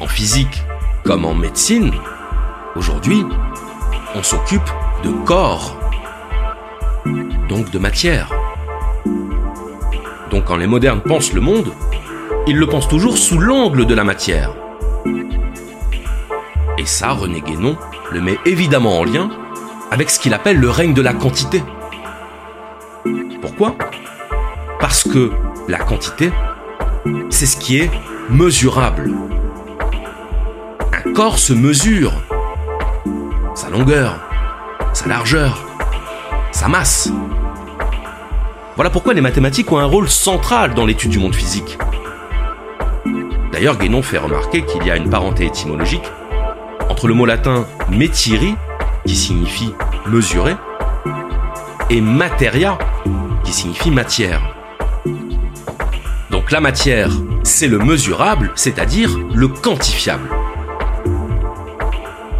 [0.00, 0.62] En physique
[1.04, 1.92] comme en médecine,
[2.74, 3.24] aujourd'hui,
[4.14, 4.68] on s'occupe
[5.04, 5.76] de corps,
[7.48, 8.30] donc de matière.
[10.30, 11.72] Donc quand les modernes pensent le monde,
[12.48, 14.54] ils le pensent toujours sous l'angle de la matière.
[16.78, 17.76] Et ça, René Guénon
[18.12, 19.30] le met évidemment en lien
[19.90, 21.62] avec ce qu'il appelle le règne de la quantité.
[23.40, 23.76] Pourquoi?
[24.80, 25.32] Parce que
[25.68, 26.30] la quantité,
[27.30, 27.90] c'est ce qui est
[28.30, 29.12] mesurable.
[30.92, 32.12] Un corps se mesure.
[33.54, 34.20] Sa longueur,
[34.92, 35.64] sa largeur,
[36.52, 37.10] sa masse.
[38.74, 41.78] Voilà pourquoi les mathématiques ont un rôle central dans l'étude du monde physique.
[43.52, 46.04] D'ailleurs, Guénon fait remarquer qu'il y a une parenté étymologique
[46.90, 48.54] entre le mot latin metiri,
[49.06, 49.72] qui signifie
[50.06, 50.56] mesurer,
[51.90, 52.76] et materia,
[53.44, 54.42] qui signifie matière.
[56.30, 57.10] Donc la matière,
[57.44, 60.28] c'est le mesurable, c'est-à-dire le quantifiable.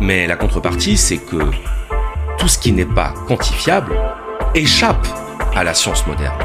[0.00, 1.38] Mais la contrepartie, c'est que
[2.38, 3.96] tout ce qui n'est pas quantifiable
[4.54, 5.06] échappe
[5.54, 6.38] à la science moderne.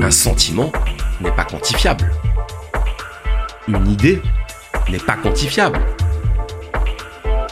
[0.00, 0.72] Un sentiment
[1.20, 2.10] n'est pas quantifiable.
[3.68, 4.22] Une idée
[4.88, 5.78] n'est pas quantifiable.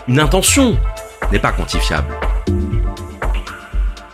[0.09, 0.79] Une intention
[1.31, 2.19] n'est pas quantifiable.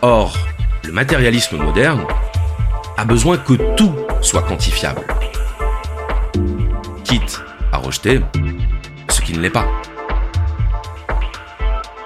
[0.01, 0.37] Or,
[0.83, 2.05] le matérialisme moderne
[2.97, 5.01] a besoin que tout soit quantifiable.
[7.05, 7.41] Quitte
[7.71, 8.19] à rejeter
[9.07, 9.67] ce qui ne l'est pas.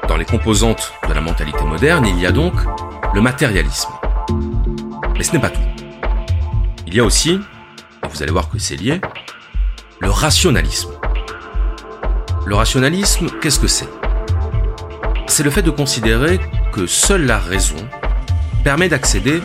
[0.07, 2.53] Dans les composantes de la mentalité moderne, il y a donc
[3.15, 3.89] le matérialisme.
[5.17, 5.59] Mais ce n'est pas tout.
[6.85, 7.41] Il y a aussi,
[8.03, 9.01] et vous allez voir que c'est lié,
[9.99, 10.98] le rationalisme.
[12.49, 13.87] Le rationalisme, qu'est-ce que c'est?
[15.27, 16.39] C'est le fait de considérer
[16.73, 17.75] que seule la raison
[18.63, 19.43] permet d'accéder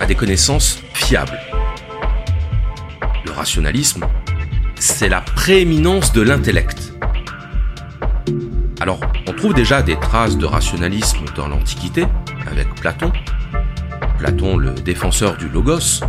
[0.00, 1.38] à des connaissances fiables.
[3.26, 4.06] Le rationalisme,
[4.76, 6.94] c'est la prééminence de l'intellect.
[8.80, 12.06] Alors, on trouve déjà des traces de rationalisme dans l'Antiquité,
[12.50, 13.12] avec Platon.
[14.16, 16.00] Platon, le défenseur du logos,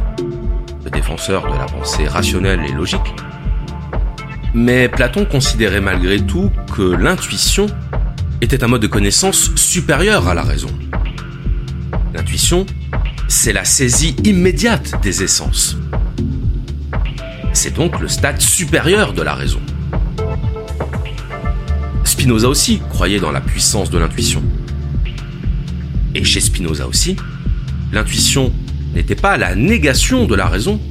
[0.86, 3.14] le défenseur de la pensée rationnelle et logique.
[4.54, 7.68] Mais Platon considérait malgré tout que l'intuition
[8.41, 10.70] était un mode de connaissance supérieur à la raison.
[12.14, 12.66] L'intuition,
[13.28, 15.78] c'est la saisie immédiate des essences.
[17.54, 19.60] C'est donc le stade supérieur de la raison.
[22.04, 24.41] Spinoza aussi croyait dans la puissance de l'intuition.
[26.16, 27.16] Et chez Spinoza aussi,
[27.93, 28.52] l'intuition
[28.95, 30.82] n'était pas la négation de la raison,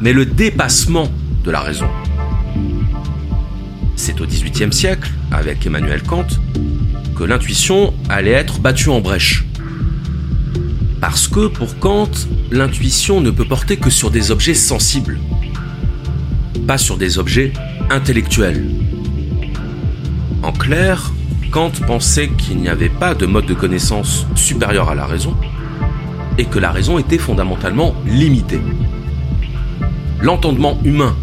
[0.00, 1.10] mais le dépassement
[1.44, 1.88] de la raison.
[4.06, 6.28] C'est au XVIIIe siècle, avec Emmanuel Kant,
[7.16, 9.44] que l'intuition allait être battue en brèche.
[11.00, 12.12] Parce que pour Kant,
[12.52, 15.18] l'intuition ne peut porter que sur des objets sensibles,
[16.68, 17.52] pas sur des objets
[17.90, 18.64] intellectuels.
[20.44, 21.12] En clair,
[21.50, 25.36] Kant pensait qu'il n'y avait pas de mode de connaissance supérieur à la raison,
[26.38, 28.60] et que la raison était fondamentalement limitée.
[30.22, 31.16] L'entendement humain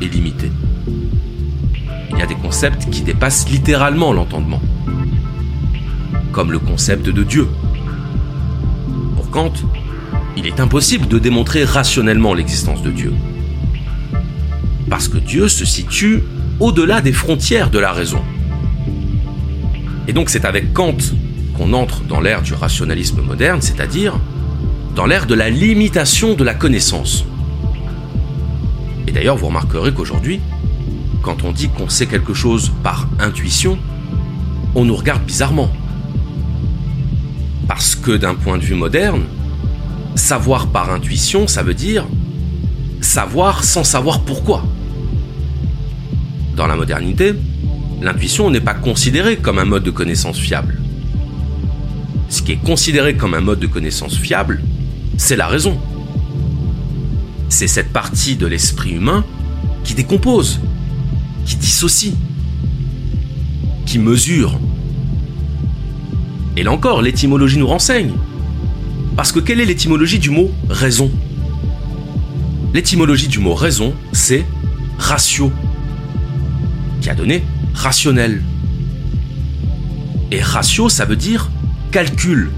[0.00, 0.52] est limité.
[2.18, 4.60] Il y a des concepts qui dépassent littéralement l'entendement,
[6.32, 7.46] comme le concept de Dieu.
[9.14, 9.52] Pour Kant,
[10.36, 13.14] il est impossible de démontrer rationnellement l'existence de Dieu.
[14.90, 16.24] Parce que Dieu se situe
[16.58, 18.22] au-delà des frontières de la raison.
[20.08, 20.96] Et donc c'est avec Kant
[21.56, 24.18] qu'on entre dans l'ère du rationalisme moderne, c'est-à-dire
[24.96, 27.24] dans l'ère de la limitation de la connaissance.
[29.06, 30.40] Et d'ailleurs, vous remarquerez qu'aujourd'hui,
[31.22, 33.78] quand on dit qu'on sait quelque chose par intuition,
[34.74, 35.70] on nous regarde bizarrement.
[37.66, 39.24] Parce que d'un point de vue moderne,
[40.14, 42.06] savoir par intuition, ça veut dire
[43.00, 44.64] savoir sans savoir pourquoi.
[46.56, 47.34] Dans la modernité,
[48.02, 50.80] l'intuition n'est pas considérée comme un mode de connaissance fiable.
[52.28, 54.60] Ce qui est considéré comme un mode de connaissance fiable,
[55.16, 55.78] c'est la raison.
[57.48, 59.24] C'est cette partie de l'esprit humain
[59.84, 60.60] qui décompose,
[61.48, 62.12] qui dissocie,
[63.86, 64.60] qui mesure.
[66.58, 68.12] Et là encore, l'étymologie nous renseigne.
[69.16, 71.10] Parce que quelle est l'étymologie du mot raison?
[72.74, 74.44] L'étymologie du mot raison, c'est
[74.98, 75.50] ratio,
[77.00, 77.42] qui a donné
[77.72, 78.42] rationnel.
[80.30, 81.50] Et ratio, ça veut dire
[81.90, 82.50] calcul.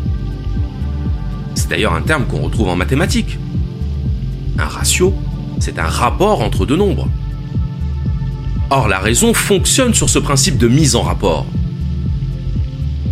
[1.54, 3.38] C'est d'ailleurs un terme qu'on retrouve en mathématiques.
[4.58, 5.14] Un ratio,
[5.60, 7.08] c'est un rapport entre deux nombres.
[8.72, 11.44] Or, la raison fonctionne sur ce principe de mise en rapport.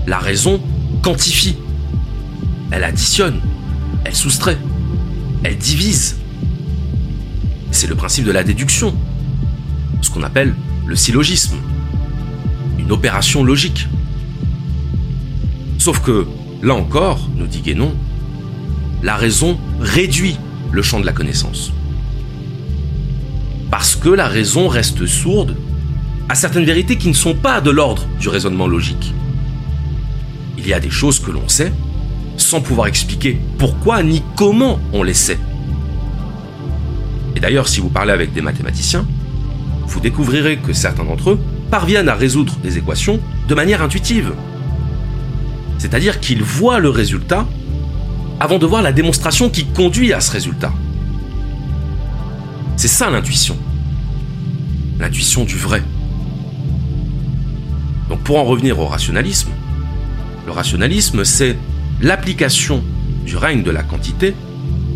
[0.07, 0.61] La raison
[1.03, 1.57] quantifie.
[2.71, 3.41] Elle additionne.
[4.05, 4.57] Elle soustrait.
[5.43, 6.17] Elle divise.
[7.73, 8.95] C'est le principe de la déduction.
[10.01, 10.55] Ce qu'on appelle
[10.87, 11.57] le syllogisme.
[12.79, 13.89] Une opération logique.
[15.79, 16.29] Sauf que,
[16.63, 17.95] là encore, nous dit Guénon,
[19.03, 20.37] la raison réduit
[20.71, 21.73] le champ de la connaissance.
[23.71, 25.57] Parce que la raison reste sourde
[26.29, 29.15] à certaines vérités qui ne sont pas de l'ordre du raisonnement logique.
[30.59, 31.73] Il y a des choses que l'on sait
[32.37, 35.39] sans pouvoir expliquer pourquoi ni comment on les sait.
[37.37, 39.07] Et d'ailleurs, si vous parlez avec des mathématiciens,
[39.87, 41.41] vous découvrirez que certains d'entre eux
[41.71, 44.33] parviennent à résoudre des équations de manière intuitive.
[45.79, 47.47] C'est-à-dire qu'ils voient le résultat
[48.41, 50.73] avant de voir la démonstration qui conduit à ce résultat.
[52.79, 53.57] C'est ça l'intuition.
[55.01, 55.83] L'intuition du vrai.
[58.09, 59.51] Donc pour en revenir au rationalisme,
[60.47, 61.57] le rationalisme, c'est
[62.01, 62.85] l'application
[63.27, 64.33] du règne de la quantité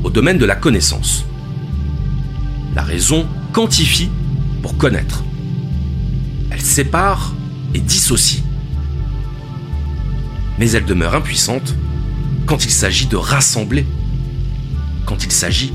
[0.04, 1.24] au domaine de la connaissance.
[2.76, 4.10] La raison quantifie
[4.62, 5.24] pour connaître.
[6.52, 7.34] Elle sépare
[7.74, 8.44] et dissocie.
[10.60, 11.74] Mais elle demeure impuissante
[12.46, 13.84] quand il s'agit de rassembler,
[15.04, 15.72] quand il s'agit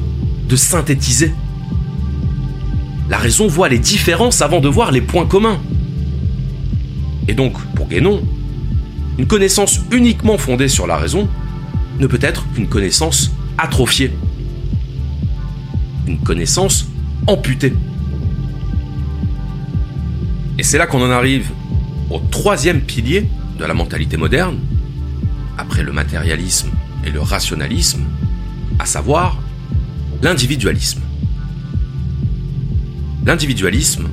[0.48, 1.34] de synthétiser.
[3.10, 5.60] La raison voit les différences avant de voir les points communs.
[7.28, 8.22] Et donc, pour Guénon,
[9.18, 11.28] une connaissance uniquement fondée sur la raison
[12.00, 14.12] ne peut être qu'une connaissance atrophiée.
[16.06, 16.88] Une connaissance
[17.28, 17.74] amputée.
[20.58, 21.50] Et c'est là qu'on en arrive
[22.10, 24.58] au troisième pilier de la mentalité moderne,
[25.58, 26.70] après le matérialisme
[27.06, 28.04] et le rationalisme,
[28.80, 29.40] à savoir
[30.22, 31.02] l'individualisme.
[33.28, 34.08] L'individualisme,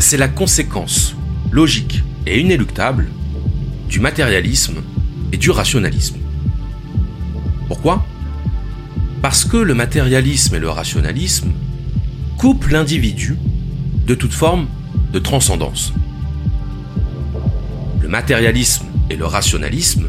[0.00, 1.14] c'est la conséquence
[1.52, 3.06] logique et inéluctable
[3.88, 4.82] du matérialisme
[5.32, 6.16] et du rationalisme.
[7.68, 8.04] Pourquoi?
[9.22, 11.52] Parce que le matérialisme et le rationalisme
[12.38, 13.36] coupent l'individu
[14.08, 14.66] de toute forme
[15.12, 15.92] de transcendance.
[18.02, 20.08] Le matérialisme et le rationalisme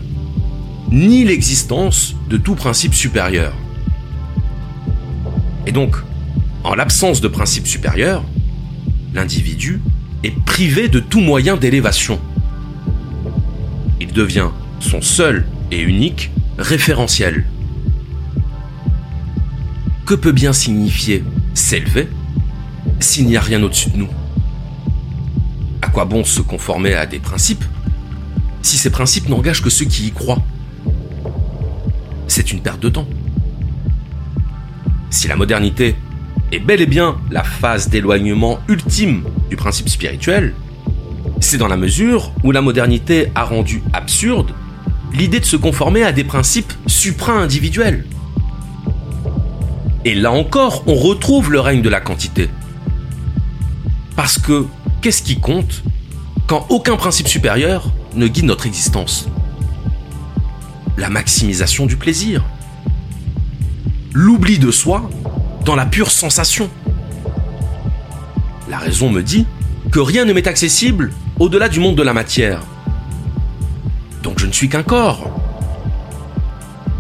[0.90, 3.54] nient l'existence de tout principe supérieur.
[5.68, 5.96] Et donc,
[6.64, 8.24] en l'absence de principe supérieur,
[9.14, 9.82] l'individu
[10.24, 12.20] est privé de tout moyen d'élévation.
[14.00, 14.50] Il devient
[14.80, 17.46] son seul et unique référentiel.
[20.06, 22.08] Que peut bien signifier s'élever
[23.00, 24.10] s'il n'y a rien au-dessus de nous?
[25.82, 27.64] À quoi bon se conformer à des principes
[28.62, 30.44] si ces principes n'engagent que ceux qui y croient?
[32.28, 33.08] C'est une perte de temps.
[35.10, 35.96] Si la modernité
[36.52, 40.54] est bel et bien la phase d'éloignement ultime du principe spirituel,
[41.40, 44.52] c'est dans la mesure où la modernité a rendu absurde
[45.14, 48.06] l'idée de se conformer à des principes supra-individuels.
[50.04, 52.50] Et là encore, on retrouve le règne de la quantité.
[54.16, 54.66] Parce que
[55.02, 55.84] qu'est-ce qui compte
[56.48, 59.28] quand aucun principe supérieur ne guide notre existence?
[60.98, 62.44] La maximisation du plaisir.
[64.14, 65.10] L'oubli de soi
[65.66, 66.70] dans la pure sensation.
[68.70, 69.46] La raison me dit
[69.92, 72.62] que rien ne m'est accessible au-delà du monde de la matière.
[74.24, 75.30] Donc je ne suis qu'un corps.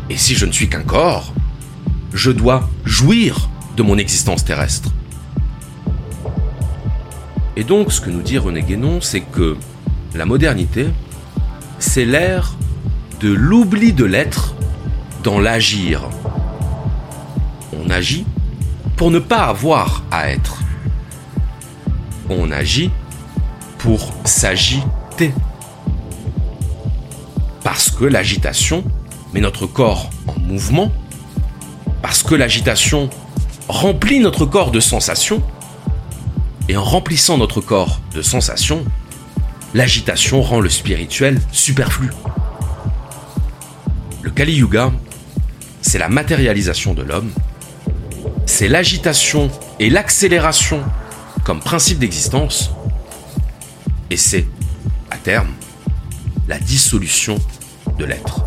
[0.09, 1.33] Et si je ne suis qu'un corps,
[2.13, 4.89] je dois jouir de mon existence terrestre.
[7.55, 9.57] Et donc, ce que nous dit René Guénon, c'est que
[10.15, 10.87] la modernité,
[11.79, 12.55] c'est l'ère
[13.19, 14.55] de l'oubli de l'être
[15.23, 16.09] dans l'agir.
[17.73, 18.25] On agit
[19.01, 20.59] pour ne pas avoir à être.
[22.29, 22.91] On agit
[23.79, 25.33] pour s'agiter.
[27.63, 28.83] Parce que l'agitation
[29.33, 30.91] met notre corps en mouvement,
[32.03, 33.09] parce que l'agitation
[33.67, 35.41] remplit notre corps de sensations,
[36.69, 38.85] et en remplissant notre corps de sensations,
[39.73, 42.11] l'agitation rend le spirituel superflu.
[44.21, 44.91] Le Kali Yuga,
[45.81, 47.31] c'est la matérialisation de l'homme,
[48.45, 49.49] c'est l'agitation
[49.79, 50.81] et l'accélération
[51.43, 52.71] comme principe d'existence,
[54.09, 54.45] et c'est,
[55.09, 55.49] à terme,
[56.47, 57.37] la dissolution
[57.97, 58.43] de l'être.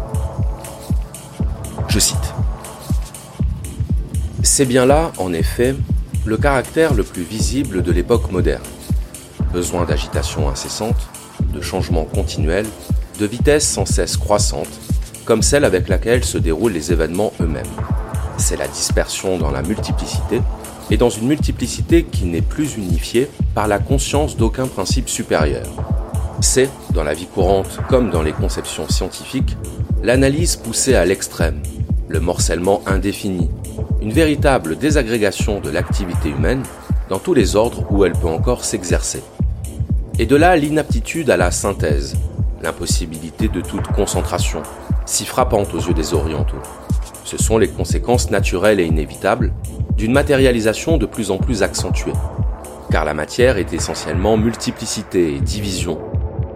[1.89, 2.35] Je cite.
[4.43, 5.75] C'est bien là, en effet,
[6.25, 8.63] le caractère le plus visible de l'époque moderne.
[9.53, 11.09] Besoin d'agitation incessante,
[11.53, 12.67] de changements continuels,
[13.19, 14.69] de vitesse sans cesse croissante,
[15.25, 17.65] comme celle avec laquelle se déroulent les événements eux-mêmes.
[18.37, 20.41] C'est la dispersion dans la multiplicité,
[20.91, 25.67] et dans une multiplicité qui n'est plus unifiée par la conscience d'aucun principe supérieur.
[26.41, 29.57] C'est, dans la vie courante comme dans les conceptions scientifiques,
[30.03, 31.63] l'analyse poussée à l'extrême,
[32.09, 33.49] le morcellement indéfini,
[34.03, 36.63] une véritable désagrégation de l'activité humaine
[37.09, 39.23] dans tous les ordres où elle peut encore s'exercer.
[40.19, 42.15] Et de là l'inaptitude à la synthèse,
[42.63, 44.63] l'impossibilité de toute concentration,
[45.07, 46.61] si frappante aux yeux des orientaux.
[47.25, 49.53] Ce sont les conséquences naturelles et inévitables
[49.97, 52.13] d'une matérialisation de plus en plus accentuée.
[52.91, 55.99] Car la matière est essentiellement multiplicité et division.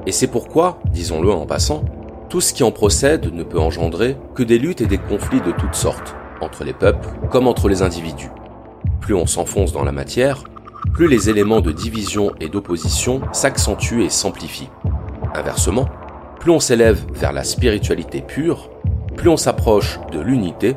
[0.07, 1.85] Et c'est pourquoi, disons-le en passant,
[2.29, 5.53] tout ce qui en procède ne peut engendrer que des luttes et des conflits de
[5.53, 8.31] toutes sortes, entre les peuples comme entre les individus.
[9.01, 10.45] Plus on s'enfonce dans la matière,
[10.93, 14.71] plus les éléments de division et d'opposition s'accentuent et s'amplifient.
[15.35, 15.87] Inversement,
[16.41, 18.69] plus on s'élève vers la spiritualité pure,
[19.19, 20.77] plus on s'approche de l'unité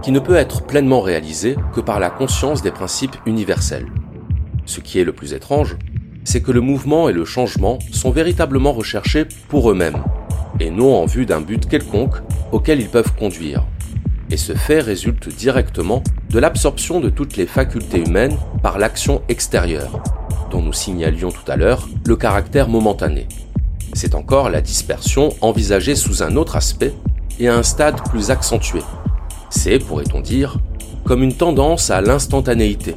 [0.00, 3.88] qui ne peut être pleinement réalisée que par la conscience des principes universels.
[4.64, 5.76] Ce qui est le plus étrange,
[6.22, 10.04] c'est que le mouvement et le changement sont véritablement recherchés pour eux-mêmes,
[10.60, 12.14] et non en vue d'un but quelconque
[12.52, 13.66] auquel ils peuvent conduire.
[14.30, 20.00] Et ce fait résulte directement de l'absorption de toutes les facultés humaines par l'action extérieure,
[20.52, 23.26] dont nous signalions tout à l'heure le caractère momentané.
[23.94, 26.94] C'est encore la dispersion envisagée sous un autre aspect
[27.40, 28.82] et à un stade plus accentué,
[29.48, 30.58] c'est, pourrait-on dire,
[31.04, 32.94] comme une tendance à l'instantanéité,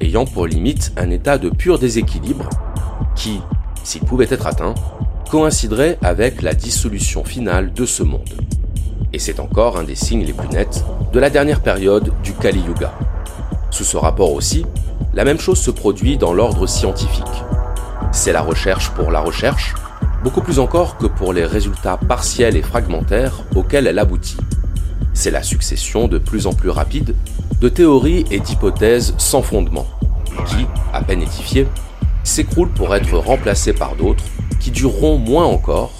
[0.00, 2.50] ayant pour limite un état de pur déséquilibre
[3.14, 3.40] qui,
[3.82, 4.74] s'il pouvait être atteint,
[5.30, 8.28] coïnciderait avec la dissolution finale de ce monde.
[9.12, 12.60] Et c'est encore un des signes les plus nets de la dernière période du Kali
[12.60, 12.92] Yuga.
[13.70, 14.66] Sous ce rapport aussi,
[15.14, 17.24] la même chose se produit dans l'ordre scientifique.
[18.12, 19.74] C'est la recherche pour la recherche,
[20.26, 24.36] beaucoup plus encore que pour les résultats partiels et fragmentaires auxquels elle aboutit
[25.14, 27.14] c'est la succession de plus en plus rapide
[27.60, 29.86] de théories et d'hypothèses sans fondement,
[30.46, 31.68] qui, à peine édifiées,
[32.24, 34.24] s'écroulent pour être remplacées par d'autres
[34.58, 35.92] qui dureront moins encore,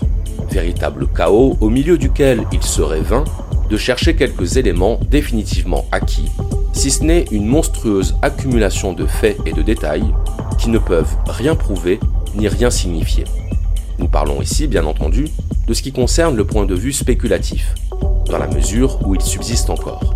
[0.50, 3.22] véritable chaos au milieu duquel il serait vain
[3.70, 6.30] de chercher quelques éléments définitivement acquis,
[6.72, 10.12] si ce n'est une monstrueuse accumulation de faits et de détails
[10.58, 12.00] qui ne peuvent rien prouver
[12.34, 13.22] ni rien signifier.
[13.98, 15.26] Nous parlons ici, bien entendu,
[15.66, 17.74] de ce qui concerne le point de vue spéculatif,
[18.26, 20.14] dans la mesure où il subsiste encore.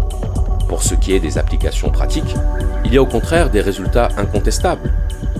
[0.68, 2.34] Pour ce qui est des applications pratiques,
[2.84, 4.92] il y a au contraire des résultats incontestables,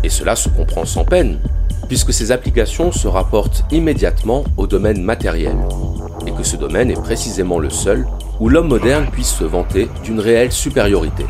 [0.03, 1.39] et cela se comprend sans peine,
[1.89, 5.57] puisque ces applications se rapportent immédiatement au domaine matériel,
[6.27, 8.07] et que ce domaine est précisément le seul
[8.41, 11.27] où l'homme moderne puisse se vanter d'une réelle supériorité.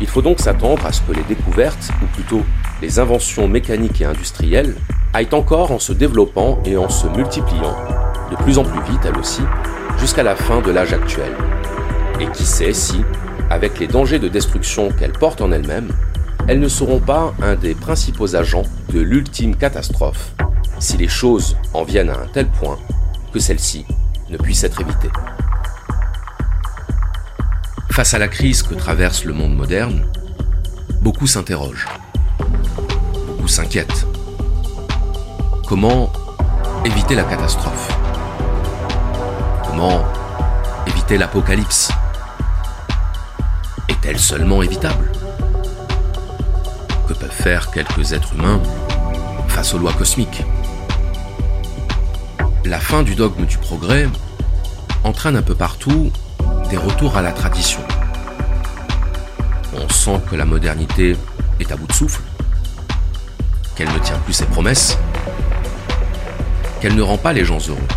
[0.00, 2.42] Il faut donc s'attendre à ce que les découvertes, ou plutôt
[2.84, 4.74] les inventions mécaniques et industrielles,
[5.14, 7.74] aillent encore en se développant et en se multipliant,
[8.30, 9.40] de plus en plus vite elles aussi,
[9.98, 11.32] jusqu'à la fin de l'âge actuel.
[12.20, 13.00] Et qui sait si,
[13.48, 15.92] avec les dangers de destruction qu'elles portent en elles-mêmes,
[16.46, 20.32] elles ne seront pas un des principaux agents de l'ultime catastrophe,
[20.78, 22.78] si les choses en viennent à un tel point
[23.32, 23.86] que celle-ci
[24.28, 25.10] ne puisse être évitée.
[27.90, 30.04] Face à la crise que traverse le monde moderne,
[31.00, 31.86] beaucoup s'interrogent,
[33.26, 34.06] beaucoup s'inquiètent.
[35.66, 36.12] Comment
[36.84, 37.96] éviter la catastrophe?
[39.66, 40.04] Comment
[40.86, 41.90] éviter l'apocalypse?
[43.88, 45.10] Est-elle seulement évitable?
[47.08, 48.60] Que peuvent faire quelques êtres humains
[49.48, 50.42] face aux lois cosmiques?
[52.64, 54.08] La fin du dogme du progrès
[55.04, 56.10] entraîne un peu partout
[56.70, 57.80] des retours à la tradition,
[59.74, 61.16] on sent que la modernité
[61.60, 62.22] est à bout de souffle,
[63.74, 64.98] qu'elle ne tient plus ses promesses,
[66.80, 67.88] qu'elle ne rend pas les gens heureux.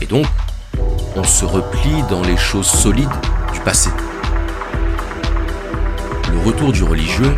[0.00, 0.26] Et donc,
[1.16, 3.08] on se replie dans les choses solides
[3.52, 3.90] du passé.
[6.32, 7.36] Le retour du religieux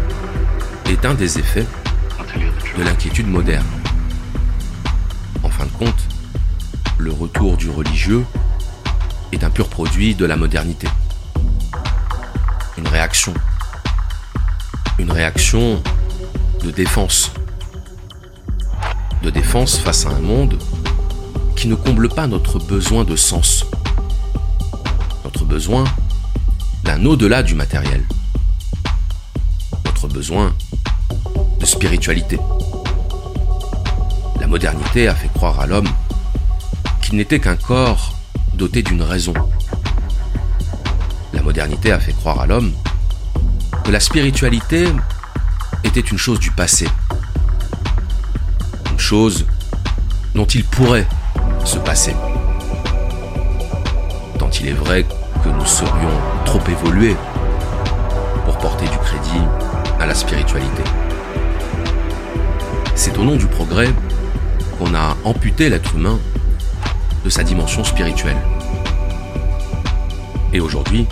[0.89, 1.66] est un des effets
[2.77, 3.66] de l'inquiétude moderne.
[5.43, 6.09] En fin de compte,
[6.99, 8.25] le retour du religieux
[9.33, 10.89] est un pur produit de la modernité.
[12.77, 13.33] Une réaction.
[14.99, 15.83] Une réaction
[16.63, 17.33] de défense.
[19.23, 20.59] De défense face à un monde
[21.57, 23.67] qui ne comble pas notre besoin de sens.
[25.25, 25.85] Notre besoin
[26.85, 28.05] d'un au-delà du matériel.
[29.85, 30.55] Notre besoin
[31.59, 32.39] de spiritualité.
[34.41, 35.89] La modernité a fait croire à l'homme
[37.03, 38.15] qu'il n'était qu'un corps
[38.55, 39.35] doté d'une raison.
[41.33, 42.73] La modernité a fait croire à l'homme
[43.85, 44.87] que la spiritualité
[45.91, 46.86] était une chose du passé.
[48.93, 49.45] Une chose
[50.36, 51.09] dont il pourrait
[51.64, 52.14] se passer.
[54.38, 55.05] Tant il est vrai
[55.43, 57.16] que nous serions trop évolués
[58.45, 59.43] pour porter du crédit
[59.99, 60.84] à la spiritualité.
[62.95, 63.93] C'est au nom du progrès
[64.78, 66.20] qu'on a amputé l'être humain
[67.24, 68.38] de sa dimension spirituelle.
[70.53, 71.09] Et aujourd'hui,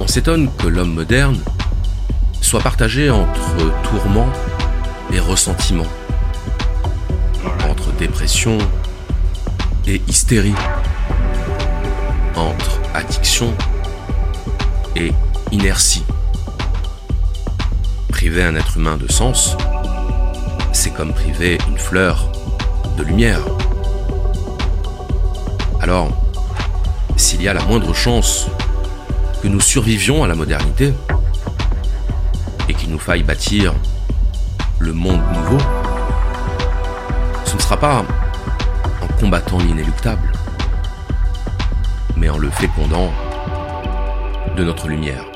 [0.00, 1.38] on s'étonne que l'homme moderne
[2.44, 4.28] soit partagé entre tourment
[5.10, 5.86] et ressentiment,
[7.70, 8.58] entre dépression
[9.86, 10.54] et hystérie,
[12.36, 13.54] entre addiction
[14.94, 15.12] et
[15.52, 16.04] inertie.
[18.08, 19.56] Priver un être humain de sens,
[20.72, 22.30] c'est comme priver une fleur
[22.98, 23.40] de lumière.
[25.80, 26.10] Alors,
[27.16, 28.48] s'il y a la moindre chance
[29.42, 30.92] que nous survivions à la modernité
[32.98, 33.74] faille bâtir
[34.78, 35.58] le monde nouveau,
[37.44, 38.04] ce ne sera pas
[39.02, 40.32] en combattant l'inéluctable,
[42.16, 43.12] mais en le fécondant
[44.56, 45.33] de notre lumière.